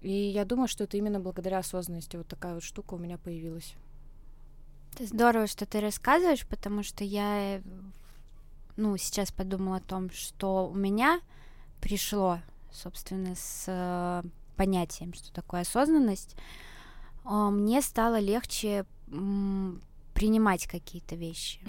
и 0.00 0.10
я 0.10 0.44
думаю, 0.44 0.68
что 0.68 0.84
это 0.84 0.96
именно 0.96 1.20
благодаря 1.20 1.58
осознанности 1.58 2.16
вот 2.16 2.28
такая 2.28 2.54
вот 2.54 2.62
штука 2.62 2.94
у 2.94 2.98
меня 2.98 3.18
появилась. 3.18 3.74
Здорово, 5.00 5.46
что 5.46 5.66
ты 5.66 5.80
рассказываешь, 5.80 6.46
потому 6.46 6.82
что 6.82 7.04
я, 7.04 7.60
ну, 8.76 8.96
сейчас 8.96 9.30
подумала 9.30 9.76
о 9.76 9.80
том, 9.80 10.10
что 10.10 10.68
у 10.68 10.74
меня 10.74 11.20
пришло, 11.80 12.40
собственно, 12.72 13.34
с 13.36 13.64
э, 13.66 14.22
понятием, 14.56 15.14
что 15.14 15.32
такое 15.32 15.60
осознанность. 15.60 16.34
А, 17.24 17.50
Мне 17.50 17.80
стало 17.80 18.18
легче 18.18 18.84
принимать 20.14 20.66
какие-то 20.66 21.14
вещи. 21.14 21.60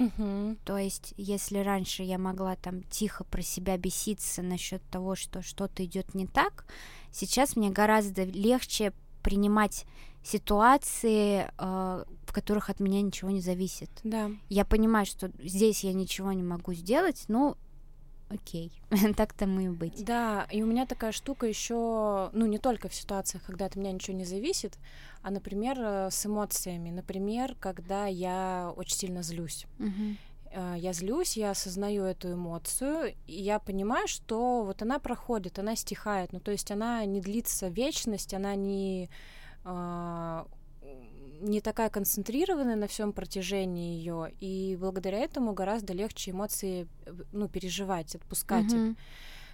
То 0.65 0.77
есть, 0.77 1.13
если 1.17 1.59
раньше 1.59 2.03
я 2.03 2.17
могла 2.17 2.55
там 2.55 2.81
тихо 2.83 3.23
про 3.23 3.41
себя 3.43 3.77
беситься 3.77 4.41
насчет 4.41 4.81
того, 4.89 5.15
что 5.15 5.41
что-то 5.43 5.85
идет 5.85 6.15
не 6.15 6.25
так, 6.25 6.65
сейчас 7.11 7.55
мне 7.55 7.69
гораздо 7.69 8.23
легче 8.23 8.91
принимать 9.21 9.85
ситуации, 10.23 11.49
э, 11.57 12.03
в 12.25 12.33
которых 12.33 12.69
от 12.69 12.79
меня 12.79 13.01
ничего 13.01 13.31
не 13.31 13.41
зависит. 13.41 13.89
Да. 14.03 14.31
Я 14.49 14.65
понимаю, 14.65 15.05
что 15.05 15.31
здесь 15.39 15.83
я 15.83 15.93
ничего 15.93 16.31
не 16.33 16.43
могу 16.43 16.73
сделать, 16.73 17.25
ну, 17.27 17.55
окей, 18.29 18.71
так 19.17 19.33
тому 19.33 19.59
и 19.59 19.69
быть. 19.69 20.03
Да, 20.05 20.47
и 20.51 20.61
у 20.61 20.65
меня 20.65 20.85
такая 20.85 21.11
штука 21.11 21.47
еще, 21.47 22.29
ну, 22.33 22.45
не 22.45 22.59
только 22.59 22.89
в 22.89 22.93
ситуациях, 22.93 23.43
когда 23.45 23.65
от 23.65 23.75
меня 23.75 23.91
ничего 23.91 24.15
не 24.15 24.25
зависит, 24.25 24.77
а, 25.21 25.31
например, 25.31 25.77
э, 25.79 26.09
с 26.11 26.25
эмоциями. 26.25 26.91
Например, 26.91 27.55
когда 27.59 28.05
я 28.05 28.73
очень 28.75 28.97
сильно 28.97 29.23
злюсь. 29.23 29.65
Мгм. 29.77 30.17
Э, 30.51 30.75
Я 30.77 30.93
злюсь, 30.93 31.37
я 31.37 31.51
осознаю 31.51 32.03
эту 32.03 32.33
эмоцию, 32.33 33.13
и 33.27 33.33
я 33.41 33.59
понимаю, 33.59 34.07
что 34.07 34.63
вот 34.63 34.81
она 34.81 34.99
проходит, 34.99 35.59
она 35.59 35.75
стихает. 35.75 36.33
Ну, 36.33 36.39
то 36.39 36.51
есть 36.51 36.71
она 36.71 37.05
не 37.05 37.21
длится 37.21 37.67
вечность, 37.67 38.33
она 38.33 38.55
не, 38.55 39.09
а, 39.63 40.47
не 41.41 41.61
такая 41.61 41.89
концентрированная 41.89 42.75
на 42.75 42.87
всем 42.87 43.13
протяжении 43.13 43.95
ее, 43.97 44.33
и 44.41 44.77
благодаря 44.79 45.19
этому 45.19 45.53
гораздо 45.53 45.93
легче 45.93 46.31
эмоции 46.31 46.87
ну, 47.31 47.47
переживать, 47.47 48.15
отпускать 48.15 48.75
их 48.75 48.81
Мгм. 48.81 48.97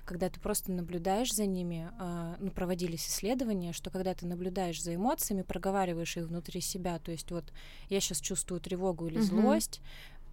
когда 0.06 0.30
ты 0.30 0.40
просто 0.40 0.72
наблюдаешь 0.72 1.34
за 1.34 1.48
ними, 1.48 1.90
а, 2.00 2.36
ну, 2.40 2.52
проводились 2.52 3.08
исследования, 3.08 3.74
что 3.74 3.90
когда 3.90 4.14
ты 4.14 4.28
наблюдаешь 4.28 4.82
за 4.82 4.94
эмоциями, 4.94 5.42
проговариваешь 5.42 6.16
их 6.18 6.28
внутри 6.28 6.62
себя, 6.62 7.00
то 7.00 7.12
есть 7.12 7.32
вот 7.32 7.52
я 7.90 8.00
сейчас 8.00 8.22
чувствую 8.22 8.62
тревогу 8.62 9.08
или 9.08 9.18
Мгм. 9.18 9.28
злость, 9.28 9.82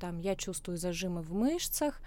там 0.02 0.18
я 0.18 0.34
чувствую 0.34 0.78
зажимы 0.78 1.22
в 1.22 1.32
мышцах, 1.32 2.00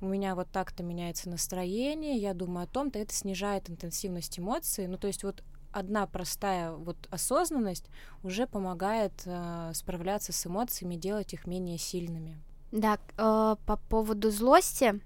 у 0.00 0.06
меня 0.06 0.36
вот 0.36 0.48
так-то 0.52 0.84
меняется 0.84 1.28
настроение, 1.28 2.16
я 2.16 2.32
думаю 2.32 2.62
о 2.62 2.68
том-то, 2.68 3.00
это 3.00 3.12
снижает 3.12 3.68
интенсивность 3.68 4.38
эмоций, 4.38 4.86
ну, 4.86 4.96
то 4.96 5.08
есть 5.08 5.24
вот 5.24 5.42
одна 5.72 6.06
простая 6.06 6.70
вот 6.70 7.08
осознанность 7.10 7.86
уже 8.22 8.46
помогает 8.46 9.12
а, 9.26 9.72
справляться 9.74 10.32
с 10.32 10.46
эмоциями, 10.46 10.94
делать 10.94 11.34
их 11.34 11.48
менее 11.48 11.76
сильными. 11.76 12.38
Да, 12.70 13.00
э, 13.18 13.56
по 13.66 13.76
поводу 13.88 14.30
злости, 14.30 15.00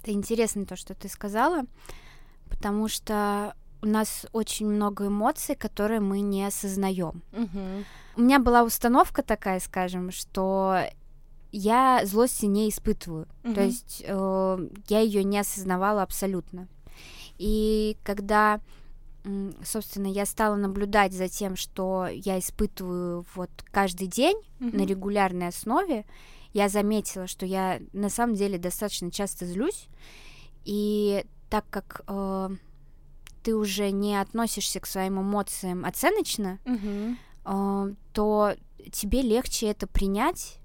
это 0.00 0.12
интересно 0.12 0.64
то, 0.64 0.74
что 0.74 0.94
ты 0.94 1.10
сказала, 1.10 1.64
потому 2.48 2.88
что 2.88 3.54
у 3.82 3.86
нас 3.86 4.24
очень 4.32 4.66
много 4.66 5.08
эмоций, 5.08 5.54
которые 5.54 6.00
мы 6.00 6.20
не 6.20 6.46
осознаем. 6.46 7.22
У 8.16 8.22
меня 8.22 8.38
была 8.38 8.62
установка 8.62 9.22
такая, 9.22 9.60
скажем, 9.60 10.10
что 10.10 10.80
я 11.56 12.02
злости 12.04 12.44
не 12.46 12.68
испытываю. 12.68 13.26
То 13.42 13.48
Мгм. 13.50 13.62
есть 13.62 14.02
э, 14.06 14.68
я 14.88 15.00
ее 15.00 15.24
не 15.24 15.38
осознавала 15.38 16.02
абсолютно. 16.02 16.68
И 17.38 17.96
когда, 18.04 18.60
собственно, 19.64 20.06
я 20.06 20.26
стала 20.26 20.56
наблюдать 20.56 21.12
за 21.12 21.28
тем, 21.28 21.56
что 21.56 22.06
я 22.12 22.38
испытываю 22.38 23.24
вот 23.34 23.50
каждый 23.70 24.06
день 24.06 24.36
на 24.60 24.66
Мгм. 24.82 24.86
регулярной 24.86 25.48
основе, 25.48 26.04
я 26.52 26.68
заметила, 26.68 27.26
что 27.26 27.46
я 27.46 27.80
на 27.92 28.10
самом 28.10 28.34
деле 28.34 28.58
достаточно 28.58 29.10
часто 29.10 29.46
злюсь. 29.46 29.88
И 30.64 31.24
так 31.48 31.64
как 31.70 32.02
э, 32.06 32.50
ты 33.42 33.54
уже 33.56 33.90
не 33.92 34.20
относишься 34.20 34.80
к 34.80 34.86
своим 34.86 35.20
эмоциям 35.20 35.84
оценочно, 35.84 36.58
Мгм. 36.64 37.18
а, 37.44 37.88
то 38.12 38.54
тебе 38.90 39.22
легче 39.22 39.68
это 39.68 39.86
принять 39.86 40.58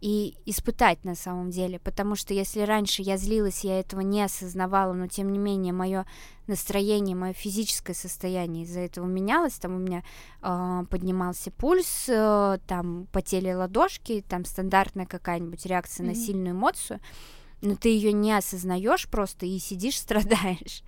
и 0.00 0.36
испытать 0.46 1.04
на 1.04 1.14
самом 1.14 1.50
деле, 1.50 1.78
потому 1.80 2.14
что 2.14 2.32
если 2.32 2.60
раньше 2.60 3.02
я 3.02 3.16
злилась, 3.16 3.64
я 3.64 3.80
этого 3.80 4.00
не 4.00 4.22
осознавала, 4.22 4.92
но 4.92 5.08
тем 5.08 5.32
не 5.32 5.38
менее 5.38 5.72
мое 5.72 6.06
настроение, 6.46 7.16
мое 7.16 7.32
физическое 7.32 7.94
состояние 7.94 8.64
из-за 8.64 8.80
этого 8.80 9.06
менялось, 9.06 9.54
там 9.54 9.74
у 9.74 9.78
меня 9.78 10.04
а, 10.40 10.84
поднимался 10.84 11.50
пульс, 11.50 12.04
э, 12.08 12.58
там 12.66 13.06
потели 13.12 13.52
ладошки, 13.52 14.24
там 14.28 14.44
стандартная 14.44 15.06
какая-нибудь 15.06 15.66
реакция 15.66 16.04
на 16.04 16.12
Мгм. 16.12 16.20
сильную 16.20 16.54
эмоцию, 16.54 17.00
но 17.60 17.74
ты 17.74 17.88
ее 17.88 18.12
не 18.12 18.32
осознаешь 18.32 19.08
просто 19.08 19.46
и 19.46 19.58
сидишь 19.58 19.98
страдаешь, 19.98 20.82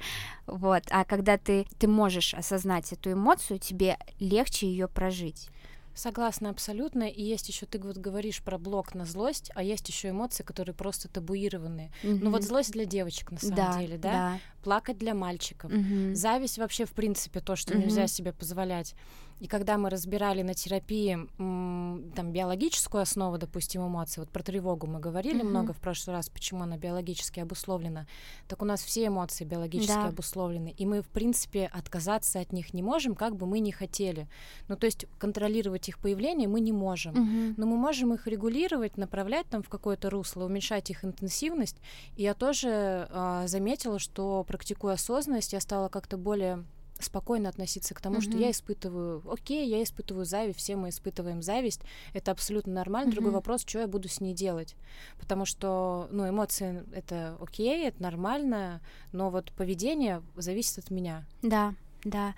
вот. 0.47 0.85
А 0.91 1.05
когда 1.05 1.37
ты 1.37 1.67
ты 1.79 1.89
можешь 1.89 2.33
осознать 2.33 2.93
эту 2.93 3.13
эмоцию, 3.13 3.59
тебе 3.59 3.99
легче 4.21 4.67
ее 4.69 4.87
прожить. 4.89 5.49
Согласна 5.95 6.51
абсолютно. 6.51 7.05
И 7.09 7.23
есть 7.23 7.49
еще, 7.49 7.67
ты 7.67 7.79
вот 7.79 7.99
говоришь 7.99 8.43
про 8.43 8.59
блок 8.59 8.95
на 8.95 9.05
злость, 9.05 9.51
а 9.55 9.63
есть 9.63 9.89
еще 9.89 10.11
эмоции, 10.11 10.43
которые 10.43 10.75
просто 10.75 11.09
табуированные. 11.09 11.93
Ну 12.03 12.31
вот 12.31 12.45
злость 12.45 12.73
для 12.73 12.85
девочек 12.85 13.33
на 13.33 13.39
самом 13.39 13.57
да, 13.57 13.79
деле, 13.79 13.99
да? 13.99 14.39
Плакать 14.63 14.99
для 14.99 15.15
мальчиков. 15.15 15.73
Мгм. 15.73 16.15
Зависть 16.15 16.59
вообще, 16.59 16.85
в 16.85 16.93
принципе, 16.93 17.41
то, 17.41 17.57
что 17.57 17.75
Мгм. 17.75 17.83
нельзя 17.83 18.07
себе 18.07 18.33
позволять. 18.33 18.95
И 19.41 19.47
когда 19.47 19.79
мы 19.79 19.89
разбирали 19.89 20.43
на 20.43 20.53
терапии 20.55 21.19
там, 21.39 22.33
биологическую 22.33 23.01
основу, 23.03 23.39
допустим, 23.39 23.87
эмоций, 23.87 24.21
вот 24.21 24.31
про 24.31 24.43
тревогу 24.43 24.87
мы 24.87 25.01
говорили 25.01 25.39
Мгм. 25.43 25.49
много 25.51 25.73
в 25.73 25.79
прошлый 25.81 26.15
раз, 26.17 26.29
почему 26.29 26.63
она 26.63 26.77
биологически 26.77 27.41
обусловлена, 27.41 28.07
так 28.49 28.61
у 28.63 28.67
нас 28.67 28.83
все 28.83 29.07
эмоции 29.07 29.45
биологически 29.45 29.95
Да. 29.95 30.09
обусловлены, 30.09 30.75
и 30.77 30.85
мы, 30.85 31.01
в 31.03 31.09
принципе, 31.09 31.67
отказаться 31.73 32.39
от 32.41 32.53
них 32.53 32.75
не 32.75 32.83
можем, 32.83 33.15
как 33.15 33.35
бы 33.37 33.47
мы 33.47 33.61
ни 33.61 33.71
хотели. 33.71 34.29
Ну, 34.69 34.77
то 34.77 34.85
есть 34.85 35.07
контролировать 35.19 35.89
их 35.89 35.99
появление 35.99 36.47
мы 36.47 36.61
не 36.61 36.73
можем. 36.73 37.15
Мгм. 37.15 37.55
Но 37.57 37.67
мы 37.67 37.77
можем 37.79 38.13
их 38.13 38.27
регулировать, 38.27 38.99
направлять 38.99 39.47
там 39.47 39.63
в 39.63 39.69
какое-то 39.71 40.11
русло, 40.11 40.45
уменьшать 40.45 40.91
их 40.91 41.03
интенсивность. 41.05 41.77
И 42.17 42.23
я 42.23 42.35
тоже 42.35 43.09
а, 43.11 43.47
заметила, 43.47 43.99
что 43.99 44.45
практикуя 44.47 44.95
осознанность, 44.95 45.55
я 45.55 45.61
стала 45.61 45.89
как-то 45.89 46.19
более 46.19 46.65
спокойно 47.01 47.49
относиться 47.49 47.95
к 47.95 48.01
тому, 48.01 48.21
что 48.21 48.33
Мгм. 48.33 48.41
я 48.41 48.51
испытываю, 48.51 49.23
окей, 49.31 49.69
я 49.69 49.83
испытываю 49.83 50.25
зависть, 50.25 50.59
все 50.59 50.77
мы 50.77 50.91
испытываем 50.91 51.43
зависть, 51.43 51.81
это 52.13 52.31
абсолютно 52.31 52.73
нормально. 52.73 53.11
Другой 53.11 53.31
Мгм. 53.31 53.37
вопрос, 53.37 53.63
что 53.63 53.81
я 53.81 53.89
буду 53.89 54.09
с 54.09 54.21
ней 54.21 54.35
делать, 54.35 54.77
потому 55.19 55.45
что, 55.45 56.09
ну, 56.11 56.29
эмоции 56.29 56.85
это 56.93 57.37
окей, 57.41 57.87
это 57.87 58.03
нормально, 58.03 58.81
но 59.13 59.31
вот 59.31 59.53
поведение 59.53 60.23
зависит 60.37 60.79
от 60.79 60.91
меня. 60.91 61.27
Да, 61.43 61.75
да. 62.05 62.35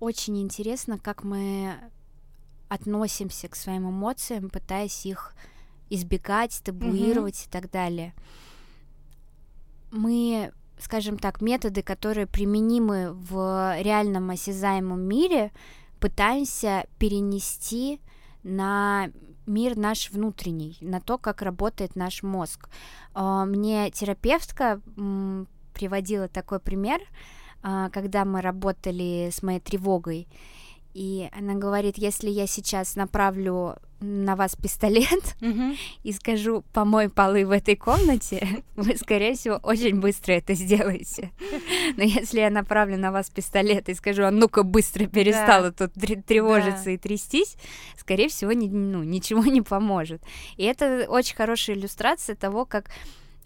Очень 0.00 0.40
интересно, 0.40 0.98
как 0.98 1.24
мы 1.24 1.74
относимся 2.68 3.48
к 3.48 3.56
своим 3.56 3.88
эмоциям, 3.88 4.50
пытаясь 4.50 5.06
их 5.06 5.34
избегать, 5.88 6.60
табуировать 6.64 7.36
mm-hmm. 7.36 7.48
и 7.48 7.50
так 7.50 7.70
далее. 7.70 8.14
Мы, 9.92 10.52
скажем 10.78 11.18
так, 11.18 11.40
методы, 11.40 11.82
которые 11.82 12.26
применимы 12.26 13.12
в 13.12 13.76
реальном 13.80 14.30
осязаемом 14.30 15.00
мире, 15.00 15.52
пытаемся 16.00 16.86
перенести 16.98 18.00
на 18.42 19.10
мир 19.46 19.76
наш 19.76 20.10
внутренний, 20.10 20.76
на 20.80 21.00
то, 21.00 21.18
как 21.18 21.42
работает 21.42 21.96
наш 21.96 22.22
мозг. 22.22 22.68
А, 23.14 23.44
мне 23.44 23.90
терапевтка 23.90 24.80
приводила 25.72 26.28
такой 26.28 26.58
пример, 26.58 27.00
а, 27.62 27.90
когда 27.90 28.24
мы 28.24 28.40
работали 28.40 29.30
с 29.32 29.42
моей 29.42 29.60
тревогой. 29.60 30.28
И 30.96 31.28
она 31.32 31.52
говорит, 31.52 31.98
если 31.98 32.30
я 32.30 32.46
сейчас 32.46 32.96
направлю 32.96 33.76
на 34.00 34.34
вас 34.34 34.56
пистолет 34.56 35.36
mm-hmm. 35.42 35.76
и 36.04 36.12
скажу 36.12 36.64
помой 36.72 37.10
полы 37.10 37.44
в 37.44 37.50
этой 37.50 37.76
комнате, 37.76 38.64
вы, 38.76 38.96
скорее 38.96 39.34
всего, 39.34 39.56
очень 39.56 40.00
быстро 40.00 40.32
это 40.32 40.54
сделаете. 40.54 41.32
Но 41.98 42.02
если 42.02 42.40
я 42.40 42.48
направлю 42.48 42.96
на 42.96 43.12
вас 43.12 43.28
пистолет 43.28 43.90
и 43.90 43.94
скажу, 43.94 44.22
а 44.22 44.30
ну-ка 44.30 44.62
быстро 44.62 45.04
перестала 45.04 45.70
да. 45.70 45.86
тут 45.86 46.24
тревожиться 46.24 46.86
да. 46.86 46.92
и 46.92 46.96
трястись, 46.96 47.58
скорее 47.98 48.30
всего, 48.30 48.52
ни, 48.52 48.66
ну, 48.66 49.02
ничего 49.02 49.44
не 49.44 49.60
поможет. 49.60 50.22
И 50.56 50.64
это 50.64 51.04
очень 51.10 51.36
хорошая 51.36 51.76
иллюстрация 51.76 52.36
того, 52.36 52.64
как 52.64 52.86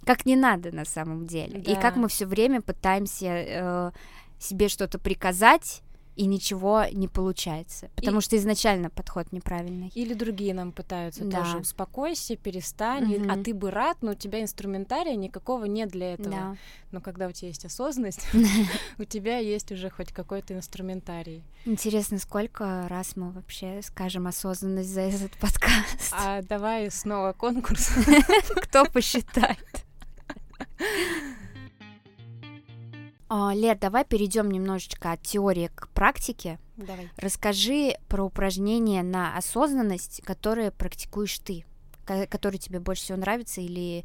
как 0.07 0.25
не 0.25 0.37
надо 0.37 0.71
на 0.71 0.85
самом 0.85 1.27
деле, 1.27 1.59
да. 1.59 1.73
и 1.73 1.75
как 1.75 1.97
мы 1.97 2.07
все 2.07 2.27
время 2.27 2.63
пытаемся 2.63 3.27
э, 3.27 3.91
себе 4.39 4.69
что-то 4.69 5.01
приказать 5.01 5.83
и 6.21 6.27
ничего 6.27 6.85
не 6.93 7.09
получается, 7.09 7.89
потому 7.97 8.19
и... 8.19 8.21
что 8.21 8.37
изначально 8.37 8.91
подход 8.91 9.33
неправильный. 9.33 9.91
Или 9.95 10.13
другие 10.13 10.53
нам 10.53 10.71
пытаются 10.71 11.25
да. 11.25 11.39
тоже 11.39 11.57
успокойся, 11.57 12.37
перестань, 12.37 13.15
угу. 13.15 13.31
а 13.31 13.43
ты 13.43 13.55
бы 13.55 13.71
рад, 13.71 14.03
но 14.03 14.11
у 14.11 14.15
тебя 14.15 14.43
инструментария 14.43 15.17
никакого 15.17 15.65
нет 15.65 15.89
для 15.89 16.13
этого. 16.13 16.31
Да. 16.31 16.57
Но 16.93 17.01
когда 17.01 17.27
у 17.27 17.33
тебя 17.33 17.49
есть 17.49 17.65
осознанность, 17.65 18.27
у 18.99 19.05
тебя 19.05 19.39
есть 19.39 19.73
уже 19.73 19.89
хоть 19.89 20.13
какой-то 20.13 20.53
инструментарий. 20.53 21.43
Интересно, 21.65 22.19
сколько 22.19 22.87
раз 22.89 23.17
мы 23.17 23.31
вообще 23.31 23.81
скажем 23.83 24.27
осознанность 24.27 24.91
за 24.91 25.01
этот 25.01 25.39
подкаст? 25.39 26.13
А 26.13 26.43
давай 26.43 26.91
снова 26.91 27.33
конкурс. 27.33 27.93
Кто 28.65 28.85
посчитает? 28.85 29.87
А, 33.33 33.55
Лер, 33.55 33.79
давай 33.79 34.05
перейдем 34.05 34.51
немножечко 34.51 35.13
от 35.13 35.23
теории 35.23 35.71
к 35.73 35.89
практике. 35.91 36.59
Давай. 36.77 37.09
Расскажи 37.17 37.95
про 38.09 38.25
упражнения 38.25 39.05
на 39.05 39.37
осознанность, 39.37 40.21
которые 40.23 40.73
практикуешь 40.73 41.39
ты, 41.39 41.65
которые 42.05 42.59
тебе 42.59 42.81
больше 42.81 43.05
всего 43.05 43.19
нравятся 43.19 43.61
или 43.61 44.05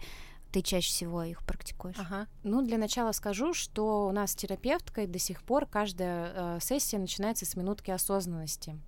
ты 0.52 0.62
чаще 0.62 0.90
всего 0.90 1.24
их 1.24 1.44
практикуешь? 1.44 1.96
Ага. 1.98 2.28
Ну, 2.44 2.62
для 2.62 2.78
начала 2.78 3.14
скажу, 3.14 3.56
что 3.56 4.08
у 4.08 4.12
нас 4.12 4.34
с 4.34 4.36
терапевткой 4.36 5.08
до 5.08 5.18
сих 5.18 5.42
пор 5.42 5.66
каждая 5.66 6.32
э, 6.36 6.60
сессия 6.62 7.00
начинается 7.00 7.48
с 7.48 7.56
минутки 7.56 7.90
осознанности. 7.90 8.80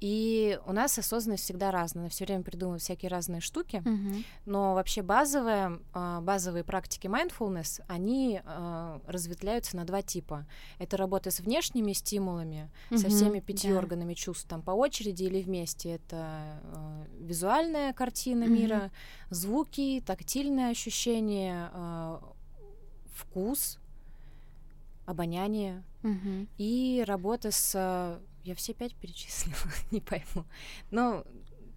И 0.00 0.58
у 0.66 0.72
нас 0.72 0.98
осознанность 0.98 1.44
всегда 1.44 1.70
разная, 1.70 2.10
все 2.10 2.26
время 2.26 2.42
придумываем 2.42 2.80
всякие 2.80 3.10
разные 3.10 3.40
штуки, 3.40 3.76
uh-huh. 3.76 4.24
но 4.44 4.74
вообще 4.74 5.00
базовые, 5.02 5.80
а, 5.94 6.20
базовые 6.20 6.64
практики 6.64 7.06
mindfulness, 7.06 7.82
они 7.88 8.42
а, 8.44 9.00
разветвляются 9.06 9.76
на 9.76 9.84
два 9.84 10.02
типа. 10.02 10.46
Это 10.78 10.98
работа 10.98 11.30
с 11.30 11.40
внешними 11.40 11.92
стимулами, 11.94 12.70
uh-huh. 12.90 12.98
со 12.98 13.08
всеми 13.08 13.40
пятью 13.40 13.72
да. 13.72 13.78
органами 13.78 14.12
чувств, 14.12 14.46
там 14.46 14.60
по 14.60 14.72
очереди 14.72 15.24
или 15.24 15.42
вместе. 15.42 15.94
Это 15.94 16.16
а, 16.16 17.06
визуальная 17.18 17.94
картина 17.94 18.44
uh-huh. 18.44 18.48
мира, 18.48 18.90
звуки, 19.30 20.02
тактильные 20.04 20.68
ощущения, 20.68 21.70
вкус, 23.14 23.78
обоняние 25.06 25.84
uh-huh. 26.02 26.48
и 26.58 27.02
работа 27.06 27.50
с 27.50 28.20
я 28.46 28.54
все 28.54 28.72
пять 28.74 28.94
перечислила, 28.94 29.56
не 29.90 30.00
пойму. 30.00 30.44
Но, 30.90 31.24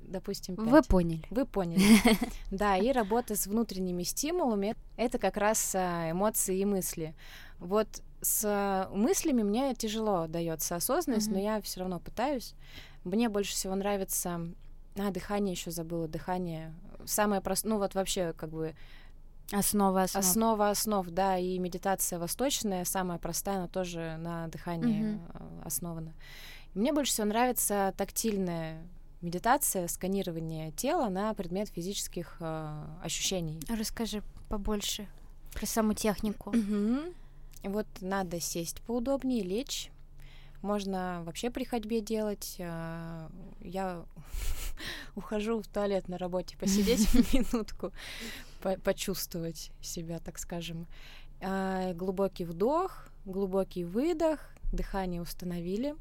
допустим, 0.01 0.55
пять. 0.55 0.65
Вы 0.65 0.81
поняли. 0.83 1.23
Вы 1.29 1.45
поняли. 1.45 1.83
Да, 2.51 2.77
и 2.77 2.91
работа 2.91 3.35
с 3.35 3.47
внутренними 3.47 4.03
стимулами— 4.03 4.75
это 4.97 5.17
как 5.17 5.37
раз 5.37 5.73
а, 5.75 6.11
эмоции 6.11 6.59
и 6.59 6.65
мысли. 6.65 7.15
Вот 7.59 7.87
с 8.21 8.87
мыслями 8.91 9.43
мне 9.43 9.73
тяжело 9.75 10.27
дается 10.27 10.75
осознанность, 10.75 11.29
но 11.29 11.39
я 11.39 11.61
все 11.61 11.79
равно 11.81 11.99
пытаюсь. 11.99 12.53
Мне 13.03 13.29
больше 13.29 13.53
всего 13.53 13.75
нравится... 13.75 14.41
А, 14.95 15.11
дыхание 15.11 15.53
еще 15.53 15.71
забыла, 15.71 16.07
дыхание. 16.07 16.75
Самое 17.05 17.41
простое, 17.41 17.71
ну 17.71 17.79
вот 17.79 17.95
вообще 17.95 18.33
как 18.33 18.49
бы 18.49 18.75
Основа 19.51 20.03
основ. 20.03 20.23
Основа 20.23 20.69
основ, 20.69 21.07
да, 21.09 21.37
и 21.37 21.57
медитация 21.57 22.19
восточная, 22.19 22.85
самая 22.85 23.17
простая, 23.17 23.57
она 23.57 23.67
тоже 23.67 24.17
на 24.19 24.47
дыхании 24.47 25.15
uh-huh. 25.15 25.65
основана. 25.65 26.13
Мне 26.73 26.93
больше 26.93 27.11
всего 27.11 27.27
нравится 27.27 27.93
тактильная 27.97 28.81
медитация, 29.21 29.87
сканирование 29.87 30.71
тела 30.71 31.09
на 31.09 31.33
предмет 31.33 31.69
физических 31.69 32.37
э, 32.39 32.85
ощущений. 33.03 33.59
Расскажи 33.67 34.23
побольше 34.47 35.07
про 35.53 35.65
саму 35.65 35.93
технику. 35.93 36.51
Угу. 36.51 37.13
Вот 37.63 37.87
надо 38.01 38.39
сесть 38.39 38.81
поудобнее, 38.81 39.43
лечь. 39.43 39.91
Можно 40.61 41.21
вообще 41.25 41.49
при 41.49 41.63
ходьбе 41.63 42.01
делать. 42.01 42.57
А, 42.59 43.29
я 43.61 44.05
ухожу 45.15 45.61
в 45.61 45.67
туалет 45.67 46.07
на 46.07 46.17
работе, 46.17 46.57
посидеть 46.57 47.13
минутку, 47.33 47.91
почувствовать 48.83 49.71
себя, 49.81 50.19
так 50.19 50.37
скажем. 50.37 50.87
А, 51.41 51.93
глубокий 51.93 52.45
вдох, 52.45 53.07
глубокий 53.25 53.83
выдох, 53.83 54.39
дыхание 54.71 55.21
установили. 55.21 55.95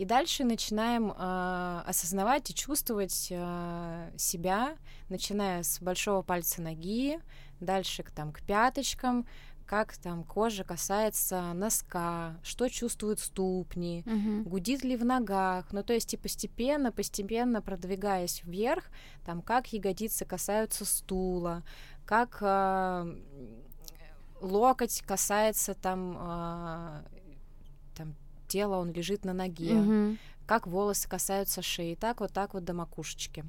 И 0.00 0.06
дальше 0.06 0.44
начинаем 0.44 1.12
э, 1.12 1.82
осознавать 1.84 2.48
и 2.48 2.54
чувствовать 2.54 3.28
э, 3.30 4.10
себя, 4.16 4.78
начиная 5.10 5.62
с 5.62 5.78
большого 5.78 6.22
пальца 6.22 6.62
ноги, 6.62 7.20
дальше 7.60 8.02
к, 8.02 8.10
там, 8.10 8.32
к 8.32 8.40
пяточкам, 8.40 9.26
как 9.66 9.94
там 9.98 10.24
кожа 10.24 10.64
касается 10.64 11.52
носка, 11.52 12.38
что 12.42 12.70
чувствуют 12.70 13.20
ступни, 13.20 14.02
uh-huh. 14.06 14.44
гудит 14.44 14.84
ли 14.84 14.96
в 14.96 15.04
ногах, 15.04 15.70
ну 15.70 15.82
то 15.82 15.92
есть 15.92 16.14
и 16.14 16.16
постепенно, 16.16 16.92
постепенно 16.92 17.60
продвигаясь 17.60 18.42
вверх, 18.42 18.84
там 19.26 19.42
как 19.42 19.70
ягодицы 19.70 20.24
касаются 20.24 20.86
стула, 20.86 21.62
как 22.06 22.38
э, 22.40 23.16
локоть 24.40 25.02
касается 25.02 25.74
там 25.74 26.16
э, 26.18 27.02
тела, 28.50 28.76
он 28.76 28.92
лежит 28.92 29.24
на 29.24 29.32
ноге, 29.32 29.74
угу. 29.74 30.16
как 30.46 30.66
волосы 30.66 31.08
касаются 31.08 31.62
шеи, 31.62 31.94
так 31.94 32.20
вот 32.20 32.32
так 32.32 32.52
вот 32.54 32.64
до 32.64 32.74
макушечки. 32.74 33.44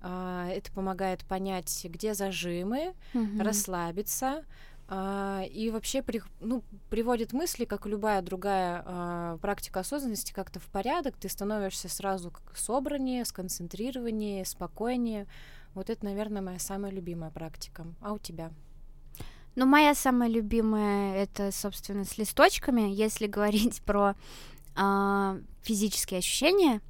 А, 0.00 0.48
это 0.48 0.72
помогает 0.72 1.24
понять, 1.24 1.86
где 1.88 2.14
зажимы, 2.14 2.94
угу. 3.14 3.42
расслабиться. 3.42 4.44
Uh, 4.88 5.48
и 5.48 5.70
вообще 5.70 6.02
при, 6.02 6.20
ну, 6.40 6.62
приводит 6.90 7.32
мысли, 7.32 7.64
как 7.64 7.86
любая 7.86 8.20
другая 8.20 8.82
uh, 8.82 9.38
практика 9.38 9.80
осознанности, 9.80 10.32
как-то 10.32 10.60
в 10.60 10.66
порядок, 10.66 11.16
ты 11.16 11.30
становишься 11.30 11.88
сразу 11.88 12.30
как 12.30 12.54
собраннее, 12.58 13.24
сконцентрированнее, 13.24 14.44
спокойнее. 14.44 15.26
Вот 15.72 15.88
это, 15.88 16.04
наверное, 16.04 16.42
моя 16.42 16.58
самая 16.58 16.92
любимая 16.92 17.30
практика. 17.30 17.86
А 18.02 18.12
у 18.12 18.18
тебя? 18.18 18.50
Ну, 19.54 19.66
моя 19.66 19.94
самая 19.94 20.28
любимая 20.28 21.16
это, 21.16 21.52
собственно, 21.52 22.04
с 22.04 22.16
листочками. 22.18 22.90
Если 22.92 23.26
говорить 23.28 23.82
про 23.82 24.14
э, 24.76 25.40
физические 25.62 26.18
ощущения, 26.18 26.80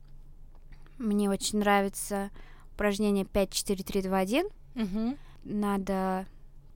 мне 0.99 1.29
очень 1.29 1.59
нравится 1.59 2.31
упражнение 2.75 3.25
5, 3.25 3.51
4, 3.51 3.85
3, 3.85 4.03
2, 4.03 4.19
1. 4.19 4.47
Угу. 4.75 5.17
Надо 5.45 6.27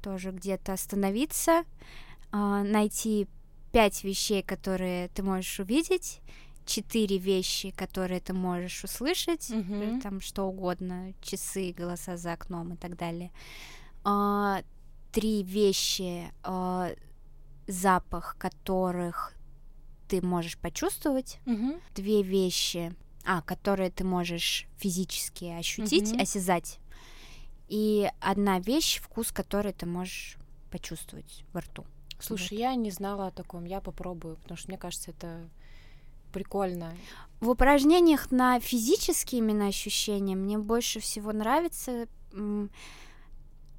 тоже 0.03 0.31
где-то 0.31 0.73
остановиться, 0.73 1.65
э, 2.33 2.37
найти 2.37 3.29
пять 3.73 4.05
вещей, 4.05 4.43
которые 4.43 5.09
ты 5.09 5.23
можешь 5.23 5.61
увидеть, 5.61 6.21
четыре 6.65 7.19
вещи, 7.19 7.71
которые 7.71 8.21
ты 8.21 8.33
можешь 8.33 8.83
услышать, 8.85 9.51
угу. 9.51 10.01
там 10.03 10.21
что 10.21 10.45
угодно, 10.45 11.13
часы, 11.23 11.73
голоса 11.77 12.17
за 12.17 12.33
окном 12.33 12.75
и 12.75 12.77
так 12.77 12.97
далее. 12.97 13.31
А, 14.05 14.63
три 15.17 15.43
вещи, 15.43 16.31
э, 16.45 16.95
запах 17.67 18.37
которых 18.39 19.33
ты 20.09 20.21
можешь 20.21 20.59
почувствовать, 20.59 21.39
угу. 21.47 21.81
две 21.95 22.23
вещи, 22.23 22.95
а, 23.25 23.41
которые 23.41 23.91
ты 23.91 24.05
можешь 24.05 24.67
физически 24.77 25.47
ощутить, 25.47 26.13
угу. 26.13 26.21
осязать, 26.21 26.79
и 27.67 28.11
одна 28.21 28.61
вещь, 28.61 29.01
вкус 29.01 29.33
которой 29.33 29.73
ты 29.73 29.87
можешь 29.87 30.37
почувствовать 30.71 31.45
во 31.55 31.63
рту. 31.63 31.87
Слушай, 32.21 32.59
вот. 32.59 32.61
я 32.61 32.75
не 32.75 32.91
знала 32.91 33.29
о 33.29 33.31
таком, 33.31 33.65
я 33.65 33.81
попробую, 33.81 34.37
потому 34.37 34.59
что 34.59 34.69
мне 34.69 34.77
кажется, 34.77 35.13
это 35.13 35.49
прикольно. 36.31 36.95
В 37.41 37.49
упражнениях 37.49 38.31
на 38.31 38.61
физические 38.61 39.39
именно 39.39 39.69
ощущения 39.69 40.37
мне 40.37 40.59
больше 40.59 41.01
всего 41.01 41.33
нравится 41.33 42.07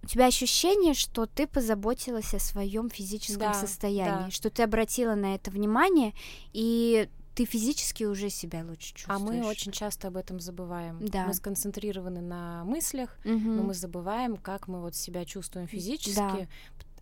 у 0.08 0.10
тебя 0.10 0.28
ощущение, 0.28 0.94
что 0.94 1.26
ты 1.26 1.48
позаботилась 1.48 2.34
о 2.34 2.40
своем 2.40 2.90
физическом 2.90 3.52
да, 3.52 3.54
состоянии, 3.54 4.28
да. 4.28 4.32
что 4.32 4.50
ты 4.50 4.64
обратила 4.64 5.16
на 5.16 5.36
это 5.36 5.52
внимание, 5.52 6.14
и 6.54 7.10
ты 7.36 7.44
физически 7.44 8.06
уже 8.06 8.30
себя 8.30 8.64
лучше 8.66 8.94
чувствуешь. 8.94 9.20
А 9.20 9.20
мы 9.20 9.46
очень 9.46 9.74
часто 9.74 10.08
об 10.08 10.16
этом 10.16 10.40
забываем. 10.40 11.06
Да. 11.06 11.26
Мы 11.26 11.34
сконцентрированы 11.34 12.22
на 12.22 12.64
мыслях, 12.64 13.18
угу. 13.26 13.38
но 13.38 13.64
мы 13.64 13.74
забываем, 13.74 14.38
как 14.38 14.70
мы 14.70 14.80
вот 14.80 14.96
себя 14.96 15.26
чувствуем 15.26 15.68
физически, 15.68 16.16
да. 16.16 16.48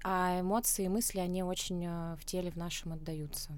а 0.04 0.40
эмоции 0.42 0.86
и 0.86 0.90
мысли, 0.90 1.20
они 1.20 1.44
очень 1.44 1.86
э, 1.86 2.16
в 2.20 2.26
теле 2.26 2.50
в 2.50 2.56
нашем 2.56 2.94
отдаются. 2.94 3.52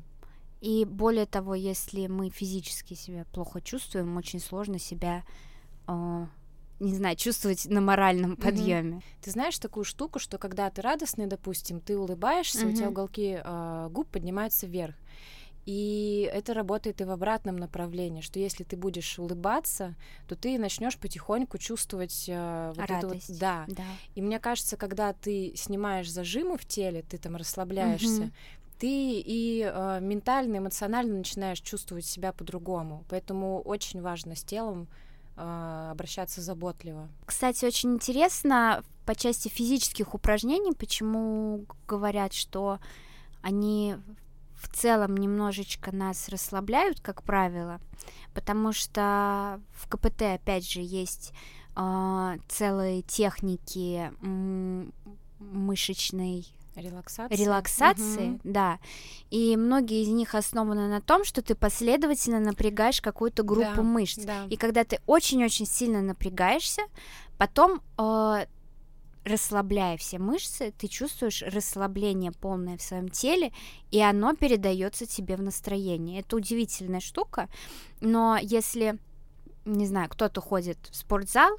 И 0.60 0.83
более 0.83 1.25
того, 1.25 1.55
если 1.55 2.07
мы 2.07 2.31
физически 2.31 2.95
себя 2.95 3.23
плохо 3.31 3.62
чувствуем, 3.62 4.17
очень 4.17 4.41
сложно 4.41 4.77
себя 4.77 5.23
э, 5.88 6.25
не 6.80 6.96
знаю, 6.96 7.16
чувствовать 7.16 7.66
на 7.66 7.82
моральном 7.82 8.36
подъеме. 8.36 8.98
Mm-hmm. 8.98 9.22
Ты 9.22 9.32
знаешь 9.32 9.58
такую 9.58 9.84
штуку, 9.84 10.20
что 10.20 10.38
когда 10.38 10.70
ты 10.70 10.82
радостный, 10.82 11.28
допустим, 11.28 11.80
ты 11.80 11.98
улыбаешься, 11.98 12.66
mm-hmm. 12.66 12.72
у 12.72 12.76
тебя 12.76 12.90
уголки 12.90 13.40
э, 13.44 13.90
губ 13.92 14.08
поднимаются 14.10 14.68
вверх. 14.68 14.96
И 15.66 16.30
это 16.34 16.54
работает 16.54 17.02
и 17.02 17.04
в 17.04 17.12
обратном 17.12 17.58
направлении, 17.58 18.22
что 18.22 18.40
если 18.40 18.63
ты 18.63 18.78
будешь 18.78 19.20
улыбаться, 19.20 19.96
то 20.26 20.38
ты 20.38 20.58
начнешь 20.58 20.98
потихоньку 20.98 21.58
чувствовать 21.58 22.26
э, 22.30 22.74
вот 22.74 22.90
Радость. 22.90 23.30
это 23.30 23.34
вот, 23.34 23.40
да. 23.40 23.66
да. 23.68 23.84
И 24.16 24.22
мне 24.22 24.40
кажется, 24.40 24.78
когда 24.78 25.12
ты 25.12 25.52
снимаешь 25.58 26.10
зажимы 26.10 26.58
в 26.58 26.66
теле, 26.66 27.02
ты 27.02 27.18
там 27.18 27.36
расслабляешься, 27.36 28.24
mm-hmm 28.24 28.32
ты 28.80 29.22
и 29.26 29.68
э, 29.68 30.00
ментально, 30.02 30.58
эмоционально 30.58 31.18
начинаешь 31.18 31.62
чувствовать 31.62 32.06
себя 32.06 32.32
по-другому. 32.32 33.06
Поэтому 33.10 33.60
очень 33.62 34.02
важно 34.02 34.36
с 34.36 34.44
телом 34.44 34.88
э, 35.38 35.89
обращаться 35.91 36.41
заботливо. 36.41 37.08
Кстати, 37.26 37.65
очень 37.65 37.93
интересно 37.93 38.84
по 39.06 39.15
части 39.15 39.47
физических 39.47 40.13
упражнений, 40.13 40.73
почему 40.73 41.65
говорят, 41.88 42.34
что 42.34 42.80
они 43.41 43.95
в 44.56 44.67
целом 44.76 45.15
немножечко 45.15 45.95
нас 45.95 46.28
расслабляют, 46.30 47.00
как 47.00 47.23
правило, 47.23 47.80
потому 48.34 48.73
что 48.73 49.62
в 49.73 49.88
КПТ, 49.88 50.23
опять 50.23 50.69
же, 50.69 50.82
есть 50.82 51.32
э, 51.76 52.38
целые 52.47 53.04
техники 53.04 54.12
мышечной 55.39 56.47
Релаксации. 56.78 57.36
Релаксации, 57.36 58.30
угу. 58.30 58.40
да. 58.44 58.80
И 59.32 59.58
многие 59.58 60.04
из 60.04 60.10
них 60.10 60.36
основаны 60.36 60.88
на 60.88 61.02
том, 61.02 61.24
что 61.24 61.42
ты 61.42 61.56
последовательно 61.56 62.40
напрягаешь 62.40 63.02
какую-то 63.02 63.44
группу 63.44 63.78
да, 63.78 63.82
мышц. 63.84 64.24
Да. 64.24 64.46
И 64.50 64.58
когда 64.58 64.84
ты 64.84 65.00
очень-очень 65.08 65.66
сильно 65.66 66.02
напрягаешься, 66.02 66.84
потом 67.38 67.82
э, 67.98 68.46
расслабляя 69.28 69.98
все 69.98 70.20
мышцы, 70.20 70.74
ты 70.78 70.88
чувствуешь 70.88 71.42
расслабление 71.42 72.32
полное 72.32 72.78
в 72.78 72.82
своем 72.82 73.10
теле, 73.10 73.52
и 73.92 74.02
оно 74.02 74.36
передается 74.36 75.06
тебе 75.06 75.36
в 75.36 75.42
настроение. 75.42 76.22
Это 76.22 76.36
удивительная 76.36 77.00
штука, 77.00 77.50
но 78.02 78.38
если, 78.42 78.98
не 79.66 79.86
знаю, 79.86 80.10
кто-то 80.10 80.42
ходит 80.42 80.78
в 80.92 80.96
спортзал, 80.96 81.58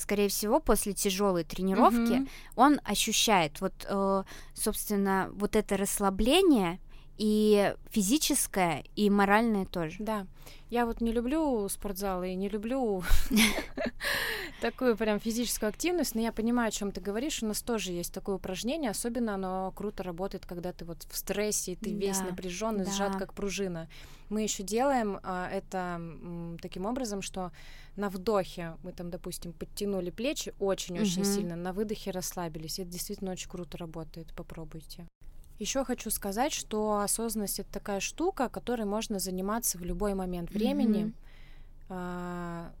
скорее 0.00 0.28
всего, 0.28 0.60
после 0.60 0.92
тяжелой 0.92 1.44
тренировки 1.44 1.96
mm-hmm. 1.96 2.28
он 2.56 2.80
ощущает 2.84 3.60
вот, 3.60 3.74
э, 3.88 4.24
собственно, 4.54 5.30
вот 5.34 5.56
это 5.56 5.76
расслабление 5.76 6.80
и 7.20 7.74
физическое, 7.90 8.82
и 8.96 9.10
моральное 9.10 9.66
тоже. 9.66 9.96
Да. 9.98 10.26
Я 10.70 10.86
вот 10.86 11.02
не 11.02 11.12
люблю 11.12 11.68
спортзалы 11.68 12.32
и 12.32 12.34
не 12.34 12.48
люблю 12.48 13.04
такую 14.62 14.96
прям 14.96 15.20
физическую 15.20 15.68
активность, 15.68 16.14
но 16.14 16.22
я 16.22 16.32
понимаю, 16.32 16.68
о 16.68 16.70
чем 16.70 16.92
ты 16.92 17.02
говоришь. 17.02 17.42
У 17.42 17.46
нас 17.46 17.60
тоже 17.60 17.92
есть 17.92 18.14
такое 18.14 18.36
упражнение, 18.36 18.90
особенно 18.90 19.34
оно 19.34 19.70
круто 19.76 20.02
работает, 20.02 20.46
когда 20.46 20.72
ты 20.72 20.86
вот 20.86 21.02
в 21.10 21.14
стрессе, 21.14 21.72
и 21.72 21.76
ты 21.76 21.92
весь 21.92 22.20
напряженный, 22.20 22.86
сжат 22.86 23.16
как 23.16 23.34
пружина. 23.34 23.90
Мы 24.30 24.40
еще 24.40 24.62
делаем 24.62 25.20
а, 25.22 25.50
это 25.50 26.00
таким 26.62 26.86
образом, 26.86 27.20
что 27.20 27.52
на 27.96 28.08
вдохе 28.08 28.76
мы 28.82 28.92
там, 28.92 29.10
допустим, 29.10 29.52
подтянули 29.52 30.08
плечи 30.08 30.54
очень-очень 30.58 31.26
сильно, 31.26 31.54
на 31.54 31.74
выдохе 31.74 32.12
расслабились. 32.12 32.78
Это 32.78 32.88
действительно 32.88 33.32
очень 33.32 33.50
круто 33.50 33.76
работает. 33.76 34.32
Попробуйте. 34.34 35.06
Еще 35.60 35.84
хочу 35.84 36.08
сказать, 36.08 36.54
что 36.54 37.00
осознанность 37.00 37.60
это 37.60 37.70
такая 37.70 38.00
штука, 38.00 38.48
которой 38.48 38.86
можно 38.86 39.18
заниматься 39.18 39.76
в 39.76 39.82
любой 39.82 40.14
момент 40.14 40.50
времени. 40.50 41.04
Mm-hmm. 41.04 41.14
А, 41.90 42.72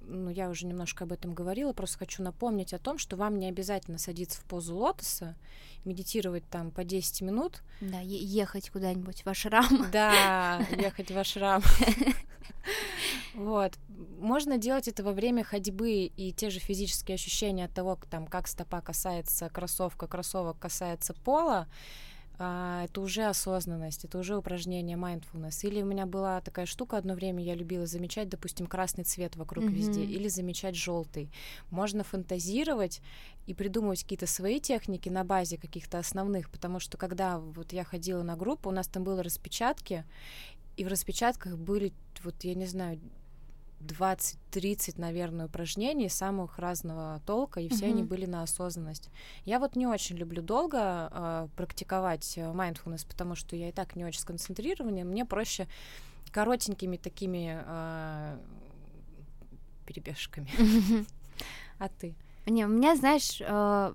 ну, 0.00 0.30
я 0.30 0.48
уже 0.48 0.64
немножко 0.64 1.04
об 1.04 1.12
этом 1.12 1.34
говорила, 1.34 1.74
просто 1.74 1.98
хочу 1.98 2.22
напомнить 2.22 2.72
о 2.72 2.78
том, 2.78 2.96
что 2.96 3.16
вам 3.16 3.38
не 3.38 3.48
обязательно 3.48 3.98
садиться 3.98 4.40
в 4.40 4.44
позу 4.44 4.74
лотоса, 4.74 5.36
медитировать 5.84 6.44
там 6.48 6.70
по 6.70 6.84
10 6.84 7.20
минут. 7.20 7.60
Да, 7.82 8.00
ехать 8.00 8.70
куда-нибудь 8.70 9.26
в 9.26 9.28
ашрам. 9.28 9.86
Да, 9.92 10.66
ехать 10.70 11.10
в 11.10 11.18
ашрам. 11.18 11.62
Вот. 13.34 13.74
Можно 14.18 14.56
делать 14.56 14.88
это 14.88 15.02
во 15.04 15.12
время 15.12 15.44
ходьбы, 15.44 16.10
и 16.16 16.32
те 16.32 16.48
же 16.48 16.60
физические 16.60 17.16
ощущения 17.16 17.66
от 17.66 17.74
того, 17.74 17.98
там, 18.10 18.26
как 18.26 18.46
стопа 18.48 18.80
касается 18.80 19.50
кроссовка, 19.50 20.06
кроссовок 20.06 20.58
касается 20.58 21.12
пола, 21.12 21.68
а, 22.44 22.84
это 22.86 23.00
уже 23.00 23.22
осознанность, 23.26 24.04
это 24.04 24.18
уже 24.18 24.36
упражнение 24.36 24.96
mindfulness. 24.96 25.64
Или 25.64 25.80
у 25.80 25.86
меня 25.86 26.06
была 26.06 26.40
такая 26.40 26.66
штука 26.66 26.96
одно 26.96 27.14
время, 27.14 27.40
я 27.44 27.54
любила 27.54 27.86
замечать, 27.86 28.28
допустим, 28.28 28.66
красный 28.66 29.04
цвет 29.04 29.36
вокруг 29.36 29.66
mm-hmm. 29.66 29.72
везде, 29.72 30.02
или 30.02 30.26
замечать 30.26 30.74
желтый. 30.74 31.30
Можно 31.70 32.02
фантазировать 32.02 33.00
и 33.46 33.54
придумывать 33.54 34.02
какие-то 34.02 34.26
свои 34.26 34.58
техники 34.58 35.08
на 35.08 35.22
базе 35.22 35.56
каких-то 35.56 36.00
основных, 36.00 36.50
потому 36.50 36.80
что 36.80 36.98
когда 36.98 37.38
вот 37.38 37.72
я 37.72 37.84
ходила 37.84 38.24
на 38.24 38.34
группу, 38.34 38.70
у 38.70 38.72
нас 38.72 38.88
там 38.88 39.04
было 39.04 39.22
распечатки, 39.22 40.04
и 40.76 40.84
в 40.84 40.88
распечатках 40.88 41.56
были, 41.56 41.92
вот 42.24 42.42
я 42.42 42.56
не 42.56 42.66
знаю, 42.66 42.98
20-30, 43.86 44.94
наверное, 44.96 45.46
упражнений 45.46 46.08
самых 46.08 46.58
разного 46.58 47.20
толка, 47.26 47.60
и 47.60 47.68
все 47.68 47.86
mm-hmm. 47.86 47.90
они 47.90 48.02
были 48.02 48.26
на 48.26 48.42
осознанность. 48.42 49.10
Я 49.44 49.58
вот 49.58 49.76
не 49.76 49.86
очень 49.86 50.16
люблю 50.16 50.42
долго 50.42 51.08
э, 51.10 51.48
практиковать 51.56 52.38
mindfulness, 52.38 53.06
потому 53.06 53.34
что 53.34 53.56
я 53.56 53.68
и 53.68 53.72
так 53.72 53.96
не 53.96 54.04
очень 54.04 54.20
сконцентрирована. 54.20 55.04
Мне 55.04 55.24
проще 55.24 55.66
коротенькими 56.30 56.96
такими 56.96 57.62
э, 57.64 58.38
перебежками. 59.86 60.50
Mm-hmm. 60.56 61.08
А 61.78 61.88
ты? 61.88 62.14
Не, 62.46 62.66
у 62.66 62.68
меня, 62.68 62.96
знаешь, 62.96 63.40
э, 63.40 63.94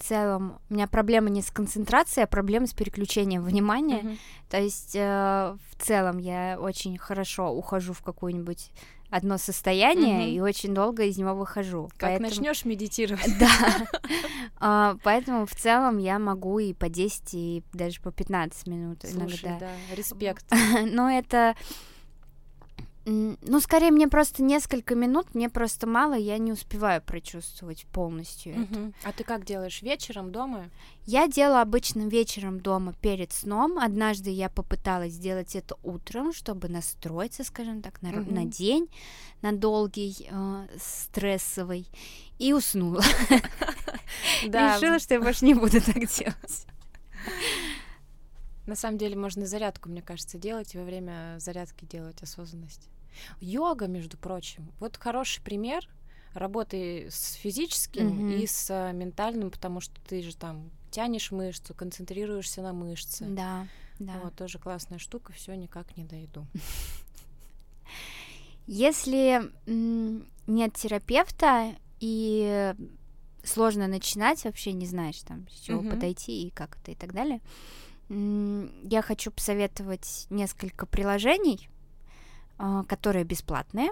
в 0.00 0.02
целом 0.02 0.58
у 0.70 0.74
меня 0.74 0.86
проблема 0.86 1.28
не 1.28 1.42
с 1.42 1.50
концентрацией, 1.50 2.24
а 2.24 2.26
проблема 2.26 2.66
с 2.66 2.72
переключением 2.72 3.44
внимания. 3.44 4.00
Mm-hmm. 4.00 4.18
То 4.48 4.60
есть 4.60 4.96
э, 4.96 5.56
в 5.70 5.82
целом 5.82 6.18
я 6.18 6.58
очень 6.58 6.96
хорошо 6.96 7.50
ухожу 7.50 7.92
в 7.92 8.02
какую-нибудь 8.02 8.70
одно 9.10 9.38
состояние 9.38 10.26
mm-hmm. 10.26 10.30
и 10.30 10.40
очень 10.40 10.74
долго 10.74 11.04
из 11.04 11.18
него 11.18 11.34
выхожу. 11.34 11.90
Как 11.96 12.10
поэтому... 12.10 12.28
начнешь 12.28 12.64
медитировать. 12.64 13.28
Да. 13.40 13.48
uh, 14.60 15.00
поэтому 15.04 15.46
в 15.46 15.54
целом 15.54 15.98
я 15.98 16.18
могу 16.18 16.58
и 16.58 16.72
по 16.72 16.88
10, 16.88 17.34
и 17.34 17.62
даже 17.72 18.00
по 18.00 18.12
15 18.12 18.66
минут 18.68 19.04
иногда. 19.04 19.58
да, 19.58 19.70
респект. 19.94 20.44
Но 20.86 21.10
это 21.10 21.54
ну, 23.10 23.60
скорее, 23.60 23.90
мне 23.90 24.08
просто 24.08 24.42
несколько 24.42 24.94
минут, 24.94 25.34
мне 25.34 25.48
просто 25.48 25.86
мало, 25.86 26.14
я 26.14 26.38
не 26.38 26.52
успеваю 26.52 27.02
прочувствовать 27.02 27.86
полностью 27.86 28.54
угу. 28.54 28.62
это. 28.62 28.92
А 29.04 29.12
ты 29.12 29.24
как 29.24 29.44
делаешь, 29.44 29.82
вечером 29.82 30.30
дома? 30.30 30.70
Я 31.06 31.26
делаю 31.26 31.60
обычно 31.60 32.02
вечером 32.08 32.60
дома 32.60 32.94
перед 33.00 33.32
сном. 33.32 33.78
Однажды 33.78 34.30
я 34.30 34.48
попыталась 34.48 35.14
сделать 35.14 35.56
это 35.56 35.76
утром, 35.82 36.32
чтобы 36.32 36.68
настроиться, 36.68 37.42
скажем 37.42 37.82
так, 37.82 38.00
на, 38.02 38.10
угу. 38.10 38.32
на 38.32 38.44
день, 38.44 38.88
на 39.42 39.52
долгий, 39.52 40.28
э, 40.30 40.66
стрессовый, 40.78 41.86
и 42.38 42.52
уснула. 42.52 43.02
Решила, 44.42 44.98
что 44.98 45.14
я 45.14 45.20
больше 45.20 45.44
не 45.44 45.54
буду 45.54 45.80
так 45.80 45.96
делать. 45.96 46.66
На 48.66 48.76
самом 48.76 48.98
деле 48.98 49.16
можно 49.16 49.46
зарядку, 49.46 49.88
мне 49.88 50.00
кажется, 50.00 50.38
делать 50.38 50.74
и 50.74 50.78
во 50.78 50.84
время 50.84 51.36
зарядки 51.40 51.86
делать 51.86 52.22
осознанность. 52.22 52.88
Йога, 53.40 53.86
между 53.86 54.16
прочим, 54.16 54.72
вот 54.78 54.96
хороший 54.96 55.42
пример 55.42 55.88
работы 56.34 57.08
с 57.10 57.34
физическим 57.34 58.30
mm-hmm. 58.30 58.38
и 58.40 58.46
с 58.46 58.92
ментальным, 58.92 59.50
потому 59.50 59.80
что 59.80 60.00
ты 60.08 60.22
же 60.22 60.36
там 60.36 60.70
тянешь 60.90 61.30
мышцу, 61.30 61.74
концентрируешься 61.74 62.62
на 62.62 62.72
мышце. 62.72 63.24
Да, 63.26 63.66
да. 63.98 64.14
Вот 64.22 64.34
тоже 64.34 64.58
классная 64.58 64.98
штука, 64.98 65.32
все 65.32 65.54
никак 65.54 65.96
не 65.96 66.04
дойду. 66.04 66.46
Если 68.66 69.50
нет 69.66 70.74
терапевта 70.74 71.74
и 71.98 72.74
сложно 73.42 73.88
начинать, 73.88 74.44
вообще 74.44 74.72
не 74.72 74.86
знаешь 74.86 75.20
там 75.20 75.48
с 75.48 75.60
чего 75.60 75.82
mm-hmm. 75.82 75.90
подойти 75.90 76.46
и 76.46 76.50
как 76.50 76.76
это 76.80 76.92
и 76.92 76.94
так 76.94 77.12
далее, 77.12 77.40
я 78.08 79.02
хочу 79.02 79.30
посоветовать 79.30 80.26
несколько 80.30 80.86
приложений, 80.86 81.68
а, 82.62 82.84
которые 82.84 83.24
бесплатные. 83.24 83.90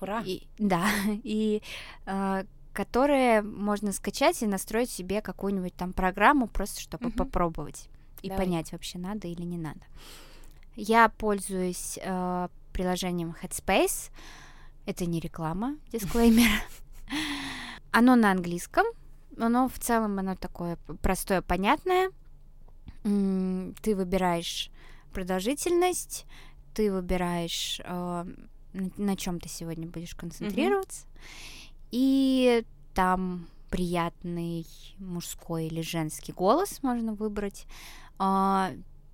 Ура! 0.00 0.22
И, 0.24 0.46
да, 0.58 0.86
и 1.24 1.60
а, 2.06 2.44
которые 2.72 3.42
можно 3.42 3.92
скачать 3.92 4.42
и 4.42 4.46
настроить 4.46 4.90
себе 4.90 5.20
какую-нибудь 5.20 5.74
там 5.74 5.92
программу, 5.92 6.46
просто 6.46 6.80
чтобы 6.80 7.08
угу. 7.08 7.16
попробовать 7.16 7.88
и 8.22 8.28
Давай. 8.28 8.46
понять, 8.46 8.70
вообще 8.70 8.98
надо 8.98 9.26
или 9.26 9.42
не 9.42 9.58
надо. 9.58 9.80
Я 10.76 11.08
пользуюсь 11.08 11.98
э, 12.00 12.48
приложением 12.72 13.34
Headspace. 13.42 14.12
Это 14.84 15.04
не 15.04 15.18
реклама, 15.18 15.76
дисклеймер. 15.92 16.62
Оно 17.90 18.14
на 18.14 18.30
английском. 18.30 18.86
Оно 19.36 19.68
в 19.68 19.78
целом 19.80 20.16
оно 20.20 20.36
такое 20.36 20.78
простое, 21.02 21.42
понятное. 21.42 22.10
Ты 23.02 23.96
выбираешь 23.96 24.70
продолжительность, 25.12 26.26
ты 26.76 26.92
выбираешь, 26.92 27.80
э, 27.82 28.24
на 28.74 29.16
чем 29.16 29.40
ты 29.40 29.48
сегодня 29.48 29.86
будешь 29.86 30.14
концентрироваться. 30.14 31.06
Mm-hmm. 31.06 31.88
И 31.92 32.64
там 32.94 33.48
приятный 33.70 34.66
мужской 34.98 35.66
или 35.66 35.80
женский 35.80 36.32
голос 36.32 36.82
можно 36.82 37.14
выбрать. 37.14 37.66
А, 38.18 38.72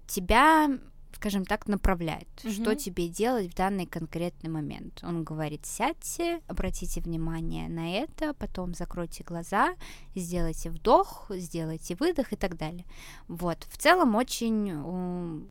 тебя 0.08 0.78
скажем 1.22 1.44
так, 1.44 1.68
направляет, 1.68 2.26
угу. 2.42 2.52
что 2.52 2.74
тебе 2.74 3.08
делать 3.08 3.52
в 3.52 3.54
данный 3.54 3.86
конкретный 3.86 4.50
момент. 4.50 5.00
Он 5.04 5.22
говорит, 5.22 5.64
сядьте, 5.64 6.40
обратите 6.48 7.00
внимание 7.00 7.68
на 7.68 7.92
это, 7.92 8.34
потом 8.34 8.74
закройте 8.74 9.22
глаза, 9.22 9.76
сделайте 10.16 10.68
вдох, 10.70 11.26
сделайте 11.30 11.94
выдох 11.94 12.32
и 12.32 12.36
так 12.36 12.56
далее. 12.56 12.84
Вот, 13.28 13.64
в 13.70 13.78
целом 13.78 14.16
очень, 14.16 14.64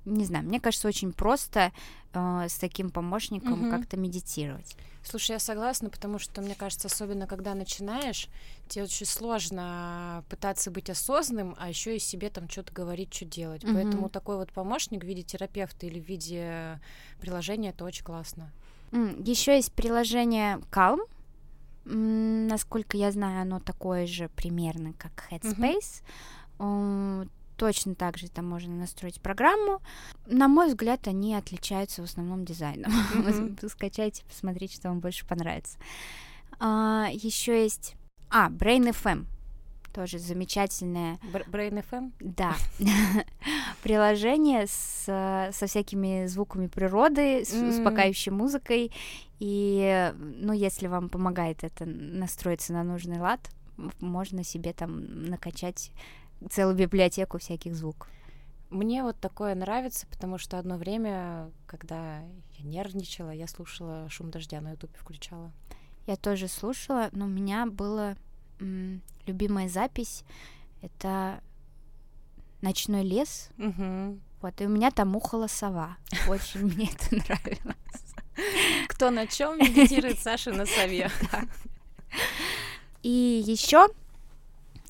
не 0.04 0.26
знаю, 0.26 0.44
мне 0.46 0.60
кажется, 0.60 0.90
очень 0.90 1.14
просто 1.14 1.72
э, 2.14 2.48
с 2.48 2.56
таким 2.56 2.90
помощником 2.90 3.68
угу. 3.68 3.70
как-то 3.70 3.98
медитировать. 3.98 4.76
Слушай, 5.04 5.32
я 5.32 5.40
согласна, 5.40 5.90
потому 5.90 6.20
что, 6.20 6.42
мне 6.42 6.54
кажется, 6.54 6.88
особенно 6.88 7.26
когда 7.26 7.56
начинаешь, 7.56 8.28
тебе 8.68 8.84
очень 8.84 9.08
сложно 9.08 10.24
пытаться 10.30 10.70
быть 10.70 10.90
осознанным, 10.90 11.56
а 11.60 11.70
еще 11.70 11.96
и 11.96 12.00
себе 12.00 12.30
там 12.30 12.48
что-то 12.48 12.72
говорить, 12.72 13.14
что 13.14 13.26
делать. 13.26 13.64
Mm-hmm. 13.64 13.74
Поэтому 13.74 14.10
такой 14.10 14.38
вот 14.38 14.52
помощник 14.52 15.04
в 15.04 15.08
виде 15.08 15.24
терапевта 15.24 15.88
или 15.88 16.00
в 16.00 16.08
виде 16.08 16.80
приложения 17.20 17.70
это 17.70 17.84
очень 17.84 18.04
классно. 18.04 18.52
Mm, 18.92 19.28
еще 19.28 19.56
есть 19.56 19.74
приложение 19.74 20.60
Calm. 20.72 21.00
Насколько 21.84 22.96
я 22.96 23.12
знаю, 23.12 23.42
оно 23.42 23.60
такое 23.60 24.06
же 24.06 24.30
примерно, 24.30 24.94
как 24.94 25.28
Headspace. 25.32 26.04
Mm-hmm 26.60 27.30
точно 27.62 27.94
так 27.94 28.18
же 28.18 28.28
там 28.28 28.50
можно 28.50 28.74
настроить 28.74 29.22
программу. 29.22 29.84
На 30.26 30.48
мой 30.48 30.70
взгляд, 30.70 31.08
они 31.08 31.36
отличаются 31.36 32.02
в 32.02 32.06
основном 32.06 32.44
дизайном. 32.44 32.92
Mm-hmm. 33.12 33.70
Скачайте, 33.70 34.24
посмотрите, 34.26 34.76
что 34.76 34.90
вам 34.90 35.00
больше 35.00 35.28
понравится. 35.28 35.78
А, 36.60 37.08
еще 37.14 37.62
есть... 37.62 37.96
А, 38.32 38.50
Brain 38.50 38.90
FM. 38.90 39.26
Тоже 39.94 40.18
замечательное... 40.18 41.20
Brain 41.52 41.86
FM? 41.88 42.14
Да. 42.20 42.56
Приложение 43.84 44.66
с, 44.66 45.04
со 45.06 45.68
всякими 45.68 46.26
звуками 46.26 46.66
природы, 46.66 47.46
с 47.46 47.54
mm-hmm. 47.54 47.70
успокаивающей 47.70 48.32
музыкой. 48.32 48.92
И, 49.38 50.12
ну, 50.18 50.54
если 50.54 50.88
вам 50.88 51.10
помогает 51.10 51.64
это 51.64 51.86
настроиться 51.86 52.74
на 52.74 52.84
нужный 52.84 53.20
лад, 53.20 53.52
можно 54.00 54.44
себе 54.44 54.74
там 54.74 55.26
накачать 55.26 55.92
целую 56.50 56.76
библиотеку 56.76 57.38
всяких 57.38 57.76
звуков. 57.76 58.10
Мне 58.70 59.04
вот 59.04 59.20
такое 59.20 59.54
нравится, 59.54 60.08
потому 60.08 60.38
что 60.38 60.58
одно 60.58 60.78
время, 60.78 61.52
когда 61.66 62.20
я 62.58 62.64
нервничала, 62.64 63.32
я 63.32 63.48
слушала 63.48 64.10
шум 64.10 64.32
дождя 64.32 64.62
на 64.62 64.72
ютубе, 64.72 64.94
включала. 64.98 65.52
Я 66.08 66.16
тоже 66.16 66.48
слушала, 66.48 67.10
но 67.12 67.26
у 67.26 67.28
меня 67.30 67.66
была 67.66 68.16
м, 68.60 69.02
любимая 69.26 69.68
запись. 69.68 70.24
Это 70.82 71.42
ночной 72.62 73.04
лес. 73.04 73.50
Угу. 73.58 74.20
Вот, 74.42 74.62
и 74.62 74.66
у 74.66 74.70
меня 74.70 74.90
там 74.92 75.16
ухала 75.16 75.48
сова. 75.48 75.98
Очень 76.28 76.62
мне 76.62 76.90
это 76.92 77.16
нравилось. 77.16 78.16
Кто 78.88 79.10
на 79.10 79.28
чем 79.28 79.60
медитирует, 79.60 80.20
Саша 80.20 80.52
на 80.52 80.66
сове. 80.66 81.12
И 83.04 83.44
еще 83.46 83.88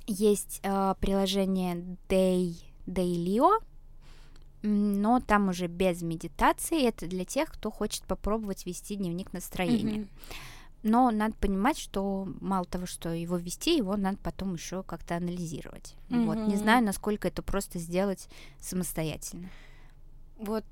есть 0.08 0.60
э, 0.64 0.96
приложение 1.00 1.98
Day, 2.08 2.56
Daylio, 2.86 3.64
но 4.64 5.20
там 5.20 5.50
уже 5.50 5.68
без 5.68 6.02
медитации. 6.02 6.86
Это 6.86 7.08
для 7.08 7.26
тех, 7.26 7.52
кто 7.52 7.72
хочет 7.72 8.04
попробовать 8.04 8.66
вести 8.66 8.96
дневник 8.96 9.34
настроения. 9.34 10.02
Mm-hmm. 10.02 10.10
Но 10.84 11.12
надо 11.12 11.36
понимать, 11.36 11.78
что 11.78 12.28
мало 12.40 12.66
того, 12.66 12.86
что 12.86 13.10
его 13.10 13.38
вести, 13.38 13.78
его 13.78 13.96
надо 13.98 14.18
потом 14.18 14.56
еще 14.56 14.84
как-то 14.84 15.16
анализировать. 15.16 15.96
Mm-hmm. 16.10 16.26
Вот 16.26 16.48
не 16.48 16.56
знаю, 16.56 16.84
насколько 16.84 17.28
это 17.28 17.44
просто 17.44 17.80
сделать 17.80 18.28
самостоятельно. 18.60 19.50
Вот 20.38 20.66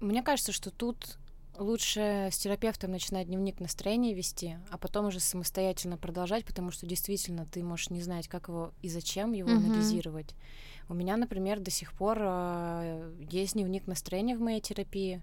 мне 0.00 0.22
кажется, 0.22 0.52
что 0.52 0.70
тут 0.70 1.18
лучше 1.58 2.28
с 2.32 2.38
терапевтом 2.38 2.92
начинать 2.92 3.26
дневник 3.26 3.60
настроения 3.60 4.14
вести, 4.14 4.56
а 4.70 4.78
потом 4.78 5.06
уже 5.06 5.20
самостоятельно 5.20 5.96
продолжать, 5.96 6.44
потому 6.44 6.70
что 6.70 6.86
действительно 6.86 7.46
ты 7.46 7.62
можешь 7.62 7.90
не 7.90 8.00
знать, 8.00 8.28
как 8.28 8.48
его 8.48 8.72
и 8.82 8.88
зачем 8.88 9.32
его 9.32 9.50
mm-hmm. 9.50 9.56
анализировать. 9.56 10.34
У 10.88 10.94
меня, 10.94 11.16
например, 11.16 11.60
до 11.60 11.70
сих 11.70 11.92
пор 11.92 12.18
э, 12.20 13.12
есть 13.30 13.54
дневник 13.54 13.86
настроения 13.86 14.36
в 14.36 14.40
моей 14.40 14.60
терапии, 14.60 15.22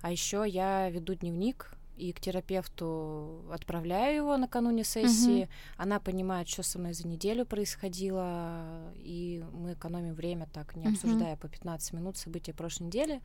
а 0.00 0.10
еще 0.10 0.44
я 0.46 0.88
веду 0.90 1.14
дневник 1.14 1.72
и 1.96 2.12
к 2.12 2.20
терапевту 2.20 3.44
отправляю 3.50 4.16
его 4.16 4.36
накануне 4.36 4.84
сессии. 4.84 5.42
Mm-hmm. 5.42 5.48
Она 5.76 6.00
понимает, 6.00 6.48
что 6.48 6.62
со 6.62 6.78
мной 6.78 6.92
за 6.92 7.06
неделю 7.08 7.46
происходило, 7.46 8.92
и 8.96 9.44
мы 9.52 9.72
экономим 9.72 10.14
время 10.14 10.48
так, 10.52 10.76
не 10.76 10.84
mm-hmm. 10.84 10.92
обсуждая 10.92 11.36
по 11.36 11.48
15 11.48 11.92
минут 11.94 12.16
события 12.16 12.52
прошлой 12.52 12.84
недели. 12.84 13.20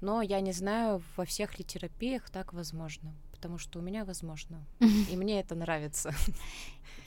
Но 0.00 0.22
я 0.22 0.40
не 0.40 0.52
знаю, 0.52 1.02
во 1.16 1.24
всех 1.24 1.58
ли 1.58 1.64
терапиях 1.64 2.30
так 2.30 2.52
возможно, 2.52 3.14
потому 3.32 3.58
что 3.58 3.78
у 3.78 3.82
меня 3.82 4.04
возможно, 4.04 4.64
и 5.10 5.16
мне 5.16 5.40
это 5.40 5.54
нравится. 5.54 6.14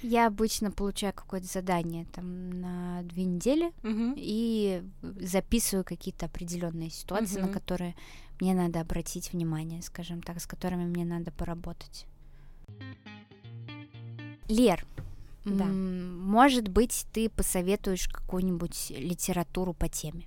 Я 0.04 0.28
обычно 0.28 0.72
получаю 0.72 1.14
какое-то 1.14 1.48
задание 1.48 2.06
там 2.14 2.62
на 2.62 3.02
две 3.04 3.24
недели 3.24 3.74
и 4.16 4.84
записываю 5.02 5.84
какие-то 5.84 6.28
определенные 6.28 6.92
ситуации, 6.92 7.40
на 7.40 7.48
которые 7.48 7.96
мне 8.40 8.54
надо 8.54 8.82
обратить 8.82 9.34
внимание, 9.34 9.82
скажем 9.82 10.22
так, 10.22 10.40
с 10.40 10.46
которыми 10.46 10.86
мне 10.86 11.06
надо 11.06 11.32
поработать. 11.32 12.06
Лер, 14.48 14.86
да. 15.44 15.66
может 15.66 16.68
быть, 16.70 17.06
ты 17.14 17.30
посоветуешь 17.30 18.08
какую-нибудь 18.08 18.92
литературу 18.92 19.74
по 19.74 19.90
теме? 19.90 20.26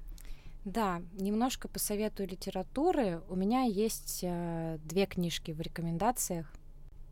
Да, 0.65 1.01
немножко 1.13 1.69
посоветую 1.69 2.29
литературы. 2.29 3.23
У 3.29 3.37
меня 3.37 3.63
есть 3.63 4.21
э, 4.23 4.79
две 4.85 5.07
книжки 5.07 5.53
в 5.53 5.61
рекомендациях. 5.61 6.53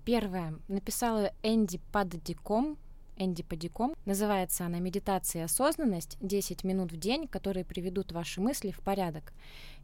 Первая 0.05 0.55
написала 0.69 1.33
Энди 1.43 1.81
Паддиком 1.93 2.77
Энди 3.19 3.43
Падиком. 3.43 3.95
Называется 4.05 4.65
она 4.67 4.79
«Медитация 4.79 5.43
и 5.43 5.45
осознанность. 5.45 6.17
10 6.21 6.65
минут 6.65 6.93
в 6.93 6.97
день, 6.97 7.29
которые 7.29 7.65
приведут 7.65 8.13
ваши 8.13 8.41
мысли 8.41 8.71
в 8.71 8.81
порядок». 8.81 9.33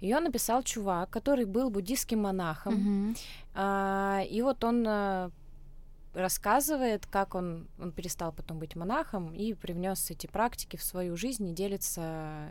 Ее 0.00 0.20
написал 0.20 0.62
чувак, 0.62 1.10
который 1.10 1.44
был 1.44 1.70
буддийским 1.70 2.20
монахом. 2.20 2.74
Mm-hmm. 2.74 3.18
А, 3.54 4.22
и 4.28 4.42
вот 4.42 4.64
он 4.64 4.84
а, 4.86 5.30
рассказывает, 6.14 7.06
как 7.06 7.34
он, 7.34 7.66
он 7.78 7.92
перестал 7.92 8.32
потом 8.32 8.58
быть 8.58 8.76
монахом 8.76 9.32
и 9.32 9.52
привнес 9.54 10.10
эти 10.10 10.26
практики 10.26 10.76
в 10.76 10.82
свою 10.82 11.16
жизнь 11.16 11.48
и 11.48 11.52
делится 11.52 12.48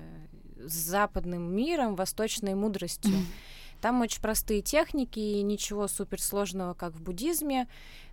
с 0.57 0.73
западным 0.73 1.55
миром, 1.55 1.95
восточной 1.95 2.55
мудростью. 2.55 3.13
Там 3.83 3.99
очень 3.99 4.21
простые 4.21 4.61
техники, 4.61 5.19
и 5.19 5.41
ничего 5.41 5.89
суперсложного, 5.89 6.73
как 6.73 6.93
в 6.93 7.01
буддизме 7.01 7.67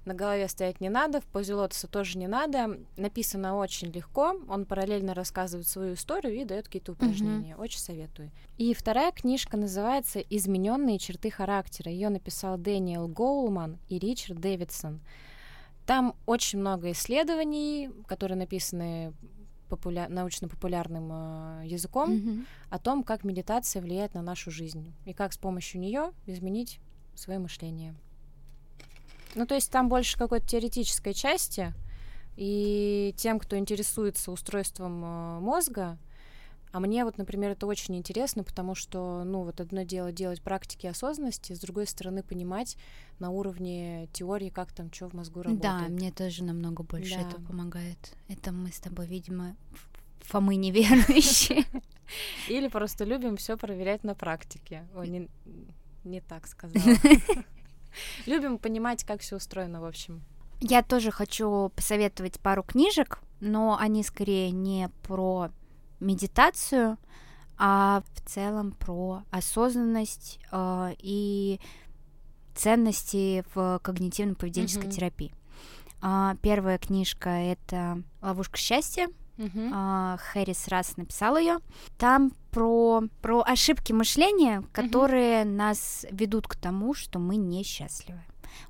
на 0.04 0.14
голове 0.14 0.48
стоять 0.48 0.80
не 0.80 0.88
надо, 0.88 1.20
в 1.20 1.26
позе 1.26 1.54
лотоса 1.54 1.86
тоже 1.86 2.18
не 2.18 2.26
надо. 2.26 2.80
Написано 2.96 3.56
очень 3.56 3.92
легко, 3.92 4.34
он 4.48 4.64
параллельно 4.64 5.14
рассказывает 5.14 5.68
свою 5.68 5.94
историю 5.94 6.34
и 6.34 6.44
дает 6.44 6.64
какие-то 6.64 6.90
упражнения. 6.90 7.52
Mm-hmm. 7.52 7.62
Очень 7.62 7.78
советую. 7.78 8.32
И 8.58 8.74
вторая 8.74 9.12
книжка 9.12 9.56
называется 9.56 10.18
«Измененные 10.18 10.98
черты 10.98 11.30
характера». 11.30 11.92
Ее 11.92 12.08
написал 12.08 12.58
Дэниел 12.58 13.06
Гоулман 13.06 13.78
и 13.88 14.00
Ричард 14.00 14.40
Дэвидсон. 14.40 14.98
Там 15.86 16.16
очень 16.26 16.58
много 16.58 16.90
исследований, 16.90 17.90
которые 18.08 18.38
написаны 18.38 19.12
популя... 19.70 20.08
научно-популярным 20.08 21.10
э, 21.12 21.66
языком 21.66 22.10
mm-hmm. 22.10 22.46
о 22.68 22.78
том, 22.78 23.02
как 23.02 23.24
медитация 23.24 23.80
влияет 23.80 24.14
на 24.14 24.22
нашу 24.22 24.50
жизнь 24.50 24.92
и 25.06 25.14
как 25.14 25.32
с 25.32 25.38
помощью 25.38 25.80
нее 25.80 26.10
изменить 26.26 26.80
свое 27.14 27.38
мышление. 27.38 27.94
Ну, 29.34 29.46
то 29.46 29.54
есть 29.54 29.70
там 29.70 29.88
больше 29.88 30.18
какой-то 30.18 30.46
теоретической 30.46 31.14
части, 31.14 31.72
и 32.36 33.14
тем, 33.16 33.38
кто 33.38 33.56
интересуется 33.56 34.32
устройством 34.32 35.04
э, 35.04 35.40
мозга, 35.40 35.98
А 36.72 36.80
мне 36.80 37.04
вот, 37.04 37.18
например, 37.18 37.50
это 37.52 37.66
очень 37.66 37.96
интересно, 37.96 38.44
потому 38.44 38.74
что, 38.74 39.24
ну, 39.24 39.42
вот 39.42 39.60
одно 39.60 39.82
дело 39.82 40.12
делать 40.12 40.40
практики 40.40 40.86
осознанности, 40.86 41.52
с 41.52 41.58
другой 41.58 41.86
стороны 41.86 42.22
понимать 42.22 42.76
на 43.18 43.30
уровне 43.30 44.08
теории, 44.12 44.50
как 44.50 44.72
там 44.72 44.92
что 44.92 45.08
в 45.08 45.14
мозгу 45.14 45.42
работает. 45.42 45.62
Да, 45.62 45.88
мне 45.88 46.12
тоже 46.12 46.44
намного 46.44 46.82
больше 46.82 47.16
да. 47.16 47.22
это 47.22 47.40
помогает. 47.40 48.14
Это 48.28 48.52
мы 48.52 48.70
с 48.70 48.78
тобой, 48.78 49.06
видимо, 49.06 49.56
Фомы 50.30 50.56
неверующие. 50.56 51.64
Или 52.48 52.68
просто 52.68 53.04
любим 53.04 53.36
все 53.36 53.56
проверять 53.56 54.04
на 54.04 54.14
практике. 54.14 54.86
О, 54.94 55.04
не, 55.04 55.28
не 56.04 56.20
так 56.20 56.46
сказала. 56.46 56.84
Любим 58.26 58.58
понимать, 58.58 59.04
как 59.04 59.20
все 59.20 59.36
устроено, 59.36 59.80
в 59.80 59.84
общем. 59.84 60.22
Я 60.60 60.82
тоже 60.82 61.10
хочу 61.10 61.70
посоветовать 61.74 62.38
пару 62.38 62.62
книжек, 62.62 63.20
но 63.40 63.76
они 63.78 64.02
скорее 64.02 64.50
не 64.50 64.90
про 65.02 65.50
медитацию, 66.00 66.98
а 67.56 68.02
в 68.14 68.28
целом 68.28 68.72
про 68.72 69.22
осознанность 69.30 70.40
э, 70.50 70.94
и 70.98 71.60
ценности 72.54 73.44
в 73.54 73.80
когнитивно-поведенческой 73.82 74.86
mm-hmm. 74.86 74.90
терапии. 74.90 75.34
А, 76.02 76.36
первая 76.42 76.78
книжка 76.78 77.30
это 77.30 78.02
Ловушка 78.22 78.58
счастья. 78.58 79.08
Uh-huh. 79.36 79.70
А, 79.72 80.16
Хэрис 80.18 80.68
раз 80.68 80.96
написал 80.96 81.36
ее. 81.36 81.58
Там 81.98 82.32
про, 82.50 83.02
про 83.22 83.42
ошибки 83.42 83.92
мышления, 83.92 84.62
которые 84.72 85.42
uh-huh. 85.42 85.50
нас 85.50 86.06
ведут 86.10 86.46
к 86.46 86.56
тому, 86.56 86.94
что 86.94 87.18
мы 87.18 87.36
несчастливы. 87.36 88.20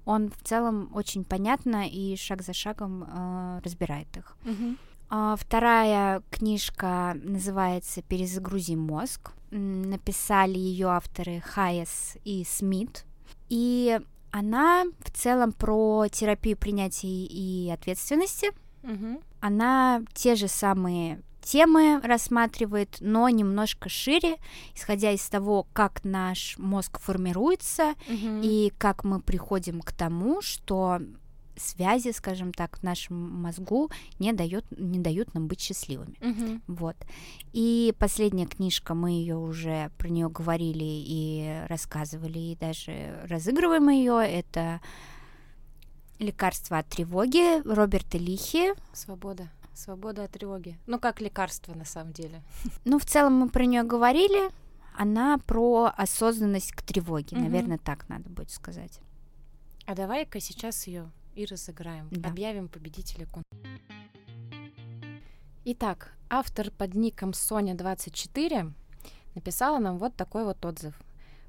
Он 0.04 0.30
в 0.30 0.42
целом 0.44 0.90
очень 0.94 1.24
понятно 1.24 1.88
и 1.88 2.14
шаг 2.16 2.42
за 2.42 2.52
шагом 2.52 3.04
э, 3.04 3.60
разбирает 3.64 4.16
их. 4.16 4.36
Uh-huh. 4.44 4.76
А, 5.12 5.34
вторая 5.34 6.22
книжка 6.30 7.16
называется 7.22 8.00
«Перезагрузи 8.00 8.76
мозг». 8.76 9.32
Написали 9.50 10.56
ее 10.56 10.86
авторы 10.86 11.40
Хайес 11.40 12.16
и 12.24 12.44
Смит. 12.48 13.04
И 13.48 13.98
она 14.30 14.84
в 15.00 15.10
целом 15.10 15.50
про 15.50 16.06
терапию 16.06 16.56
принятия 16.56 17.08
и 17.08 17.68
ответственности. 17.70 18.52
Угу. 18.84 19.20
Она 19.40 20.02
те 20.14 20.36
же 20.36 20.46
самые 20.46 21.20
темы 21.42 22.00
рассматривает, 22.04 22.98
но 23.00 23.28
немножко 23.28 23.88
шире, 23.88 24.36
исходя 24.76 25.10
из 25.10 25.28
того, 25.28 25.66
как 25.72 26.04
наш 26.04 26.56
мозг 26.58 27.00
формируется 27.00 27.94
угу. 28.06 28.40
и 28.42 28.72
как 28.78 29.02
мы 29.02 29.20
приходим 29.20 29.80
к 29.80 29.90
тому, 29.90 30.40
что 30.40 31.00
связи, 31.56 32.12
скажем 32.12 32.52
так, 32.52 32.78
в 32.78 32.82
нашем 32.82 33.16
мозгу 33.16 33.90
не 34.18 34.32
дают, 34.32 34.64
не 34.70 34.98
дают 34.98 35.34
нам 35.34 35.46
быть 35.46 35.60
счастливыми. 35.60 36.16
Uh-huh. 36.20 36.60
Вот. 36.66 36.96
И 37.52 37.94
последняя 37.98 38.46
книжка, 38.46 38.94
мы 38.94 39.10
ее 39.12 39.36
уже 39.36 39.90
про 39.98 40.08
нее 40.08 40.28
говорили 40.28 40.84
и 40.84 41.64
рассказывали, 41.68 42.38
и 42.38 42.56
даже 42.56 43.26
разыгрываем 43.28 43.88
ее. 43.88 44.20
Это 44.20 44.80
Лекарство 46.20 46.76
от 46.76 46.86
тревоги 46.86 47.62
Роберта 47.66 48.18
Лихи. 48.18 48.74
Свобода. 48.92 49.48
Свобода 49.72 50.24
от 50.24 50.32
тревоги. 50.32 50.78
Ну, 50.86 50.98
как 50.98 51.22
лекарство 51.22 51.72
на 51.72 51.86
самом 51.86 52.12
деле. 52.12 52.42
Ну, 52.84 52.98
в 52.98 53.06
целом 53.06 53.34
мы 53.34 53.48
про 53.48 53.64
нее 53.64 53.84
говорили. 53.84 54.50
Она 54.94 55.38
про 55.38 55.90
осознанность 55.96 56.72
к 56.72 56.82
тревоге. 56.82 57.38
Угу. 57.38 57.42
Наверное, 57.42 57.78
так 57.78 58.06
надо 58.10 58.28
будет 58.28 58.50
сказать. 58.50 59.00
А 59.86 59.94
давай-ка 59.94 60.40
сейчас 60.40 60.86
ее 60.86 61.10
и 61.34 61.44
разыграем. 61.44 62.08
Да. 62.10 62.30
Объявим 62.30 62.68
победителя 62.68 63.26
конкурса. 63.26 63.44
Итак, 65.64 66.14
автор 66.28 66.70
под 66.70 66.94
ником 66.94 67.30
Соня24 67.30 68.72
написала 69.34 69.78
нам 69.78 69.98
вот 69.98 70.16
такой 70.16 70.44
вот 70.44 70.64
отзыв. 70.64 70.94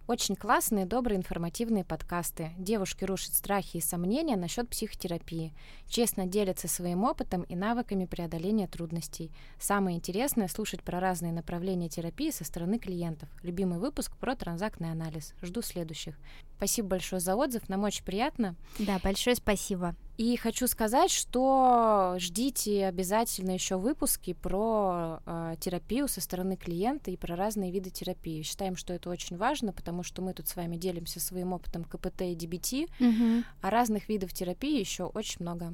Очень 0.07 0.35
классные, 0.35 0.85
добрые, 0.85 1.17
информативные 1.17 1.85
подкасты. 1.85 2.51
Девушки 2.57 3.05
рушат 3.05 3.33
страхи 3.33 3.77
и 3.77 3.81
сомнения 3.81 4.35
насчет 4.35 4.67
психотерапии. 4.67 5.53
Честно 5.87 6.25
делятся 6.25 6.67
своим 6.67 7.03
опытом 7.03 7.43
и 7.43 7.55
навыками 7.55 8.05
преодоления 8.05 8.67
трудностей. 8.67 9.31
Самое 9.59 9.95
интересное— 9.97 10.47
слушать 10.49 10.81
про 10.81 10.99
разные 10.99 11.31
направления 11.31 11.87
терапии 11.87 12.31
со 12.31 12.43
стороны 12.43 12.79
клиентов. 12.79 13.29
Любимый 13.43 13.79
выпуск 13.79 14.17
про 14.17 14.35
транзактный 14.35 14.91
анализ. 14.91 15.33
Жду 15.41 15.61
следующих. 15.61 16.17
Спасибо 16.57 16.89
большое 16.89 17.19
за 17.19 17.35
отзыв, 17.35 17.69
нам 17.69 17.83
очень 17.83 18.03
приятно. 18.03 18.55
Да, 18.79 18.99
большое 19.03 19.35
спасибо. 19.35 19.95
И 20.17 20.35
хочу 20.37 20.67
сказать, 20.67 21.09
что 21.09 22.15
ждите 22.19 22.85
обязательно 22.85 23.51
еще 23.51 23.77
выпуски 23.77 24.33
про 24.33 25.19
э, 25.25 25.55
терапию 25.59 26.07
со 26.07 26.21
стороны 26.21 26.57
клиента 26.57 27.09
и 27.09 27.17
про 27.17 27.35
разные 27.35 27.71
виды 27.71 27.89
терапии. 27.89 28.43
Считаем, 28.43 28.75
что 28.75 28.93
это 28.93 29.09
очень 29.09 29.37
важно, 29.37 29.73
потому 29.73 30.03
что 30.03 30.21
мы 30.21 30.33
тут 30.33 30.47
с 30.47 30.55
вами 30.55 30.77
делимся 30.77 31.19
своим 31.19 31.53
опытом 31.53 31.83
КПТ 31.83 32.21
и 32.21 32.35
ДБТ, 32.35 32.89
угу. 32.99 33.43
а 33.61 33.69
разных 33.69 34.09
видов 34.09 34.33
терапии 34.33 34.79
еще 34.79 35.05
очень 35.05 35.37
много. 35.39 35.73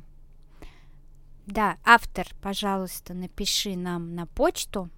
Да, 1.46 1.78
автор, 1.84 2.28
пожалуйста, 2.42 3.14
напиши 3.14 3.76
нам 3.76 4.16
на 4.16 4.28
почту. 4.28 4.90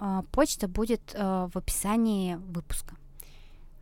Э, 0.00 0.22
почта 0.32 0.66
будет 0.66 1.14
э, 1.14 1.48
в 1.52 1.56
описании 1.56 2.34
выпуска 2.34 2.96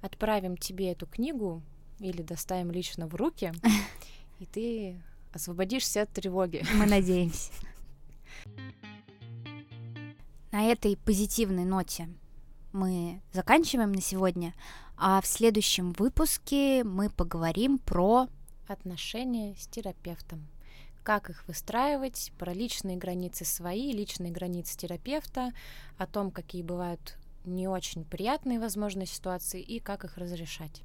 отправим 0.02 0.56
тебе 0.56 0.92
эту 0.92 1.06
книгу 1.06 1.62
или 1.98 2.22
доставим 2.22 2.70
лично 2.70 3.06
в 3.06 3.14
руки, 3.14 3.52
и 4.40 4.46
ты 4.46 5.02
освободишься 5.32 6.02
от 6.02 6.10
тревоги. 6.10 6.64
Мы 6.74 6.86
надеемся. 6.86 7.52
На 10.50 10.64
этой 10.64 10.96
позитивной 10.96 11.64
ноте 11.64 12.08
мы 12.72 13.20
заканчиваем 13.32 13.92
на 13.92 14.00
сегодня, 14.00 14.52
а 14.96 15.20
в 15.20 15.26
следующем 15.26 15.92
выпуске 15.92 16.82
мы 16.82 17.08
поговорим 17.08 17.78
про 17.78 18.26
отношения 18.66 19.54
с 19.56 19.66
терапевтом. 19.68 20.48
Как 21.04 21.30
их 21.30 21.46
выстраивать, 21.46 22.32
про 22.36 22.52
личные 22.52 22.96
границы 22.96 23.44
свои, 23.44 23.92
личные 23.92 24.32
границы 24.32 24.76
терапевта, 24.76 25.52
о 25.98 26.06
том, 26.06 26.30
какие 26.30 26.62
бывают 26.62 27.16
не 27.44 27.68
очень 27.68 28.04
приятные, 28.04 28.60
возможно, 28.60 29.06
ситуации 29.06 29.60
и 29.60 29.78
как 29.78 30.04
их 30.04 30.16
разрешать. 30.16 30.82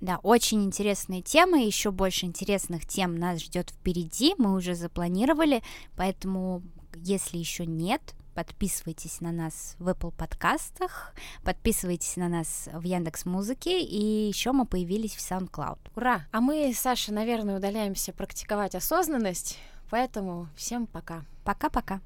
Да, 0.00 0.18
очень 0.22 0.64
интересные 0.64 1.22
темы, 1.22 1.64
еще 1.64 1.90
больше 1.90 2.26
интересных 2.26 2.86
тем 2.86 3.16
нас 3.16 3.42
ждет 3.42 3.70
впереди, 3.70 4.34
мы 4.38 4.54
уже 4.54 4.74
запланировали, 4.74 5.62
поэтому, 5.96 6.62
если 6.94 7.38
еще 7.38 7.66
нет, 7.66 8.14
подписывайтесь 8.34 9.20
на 9.20 9.32
нас 9.32 9.74
в 9.80 9.88
Apple 9.88 10.12
подкастах, 10.12 11.12
подписывайтесь 11.42 12.14
на 12.16 12.28
нас 12.28 12.68
в 12.72 12.84
Яндекс 12.84 13.24
Музыке, 13.24 13.82
и 13.82 14.28
еще 14.28 14.52
мы 14.52 14.66
появились 14.66 15.16
в 15.16 15.20
SoundCloud. 15.20 15.78
Ура! 15.96 16.26
А 16.30 16.40
мы, 16.40 16.72
Саша, 16.72 17.12
наверное, 17.12 17.56
удаляемся 17.56 18.12
практиковать 18.12 18.76
осознанность, 18.76 19.58
поэтому 19.90 20.46
всем 20.54 20.86
пока. 20.86 21.24
Пока-пока. 21.42 22.00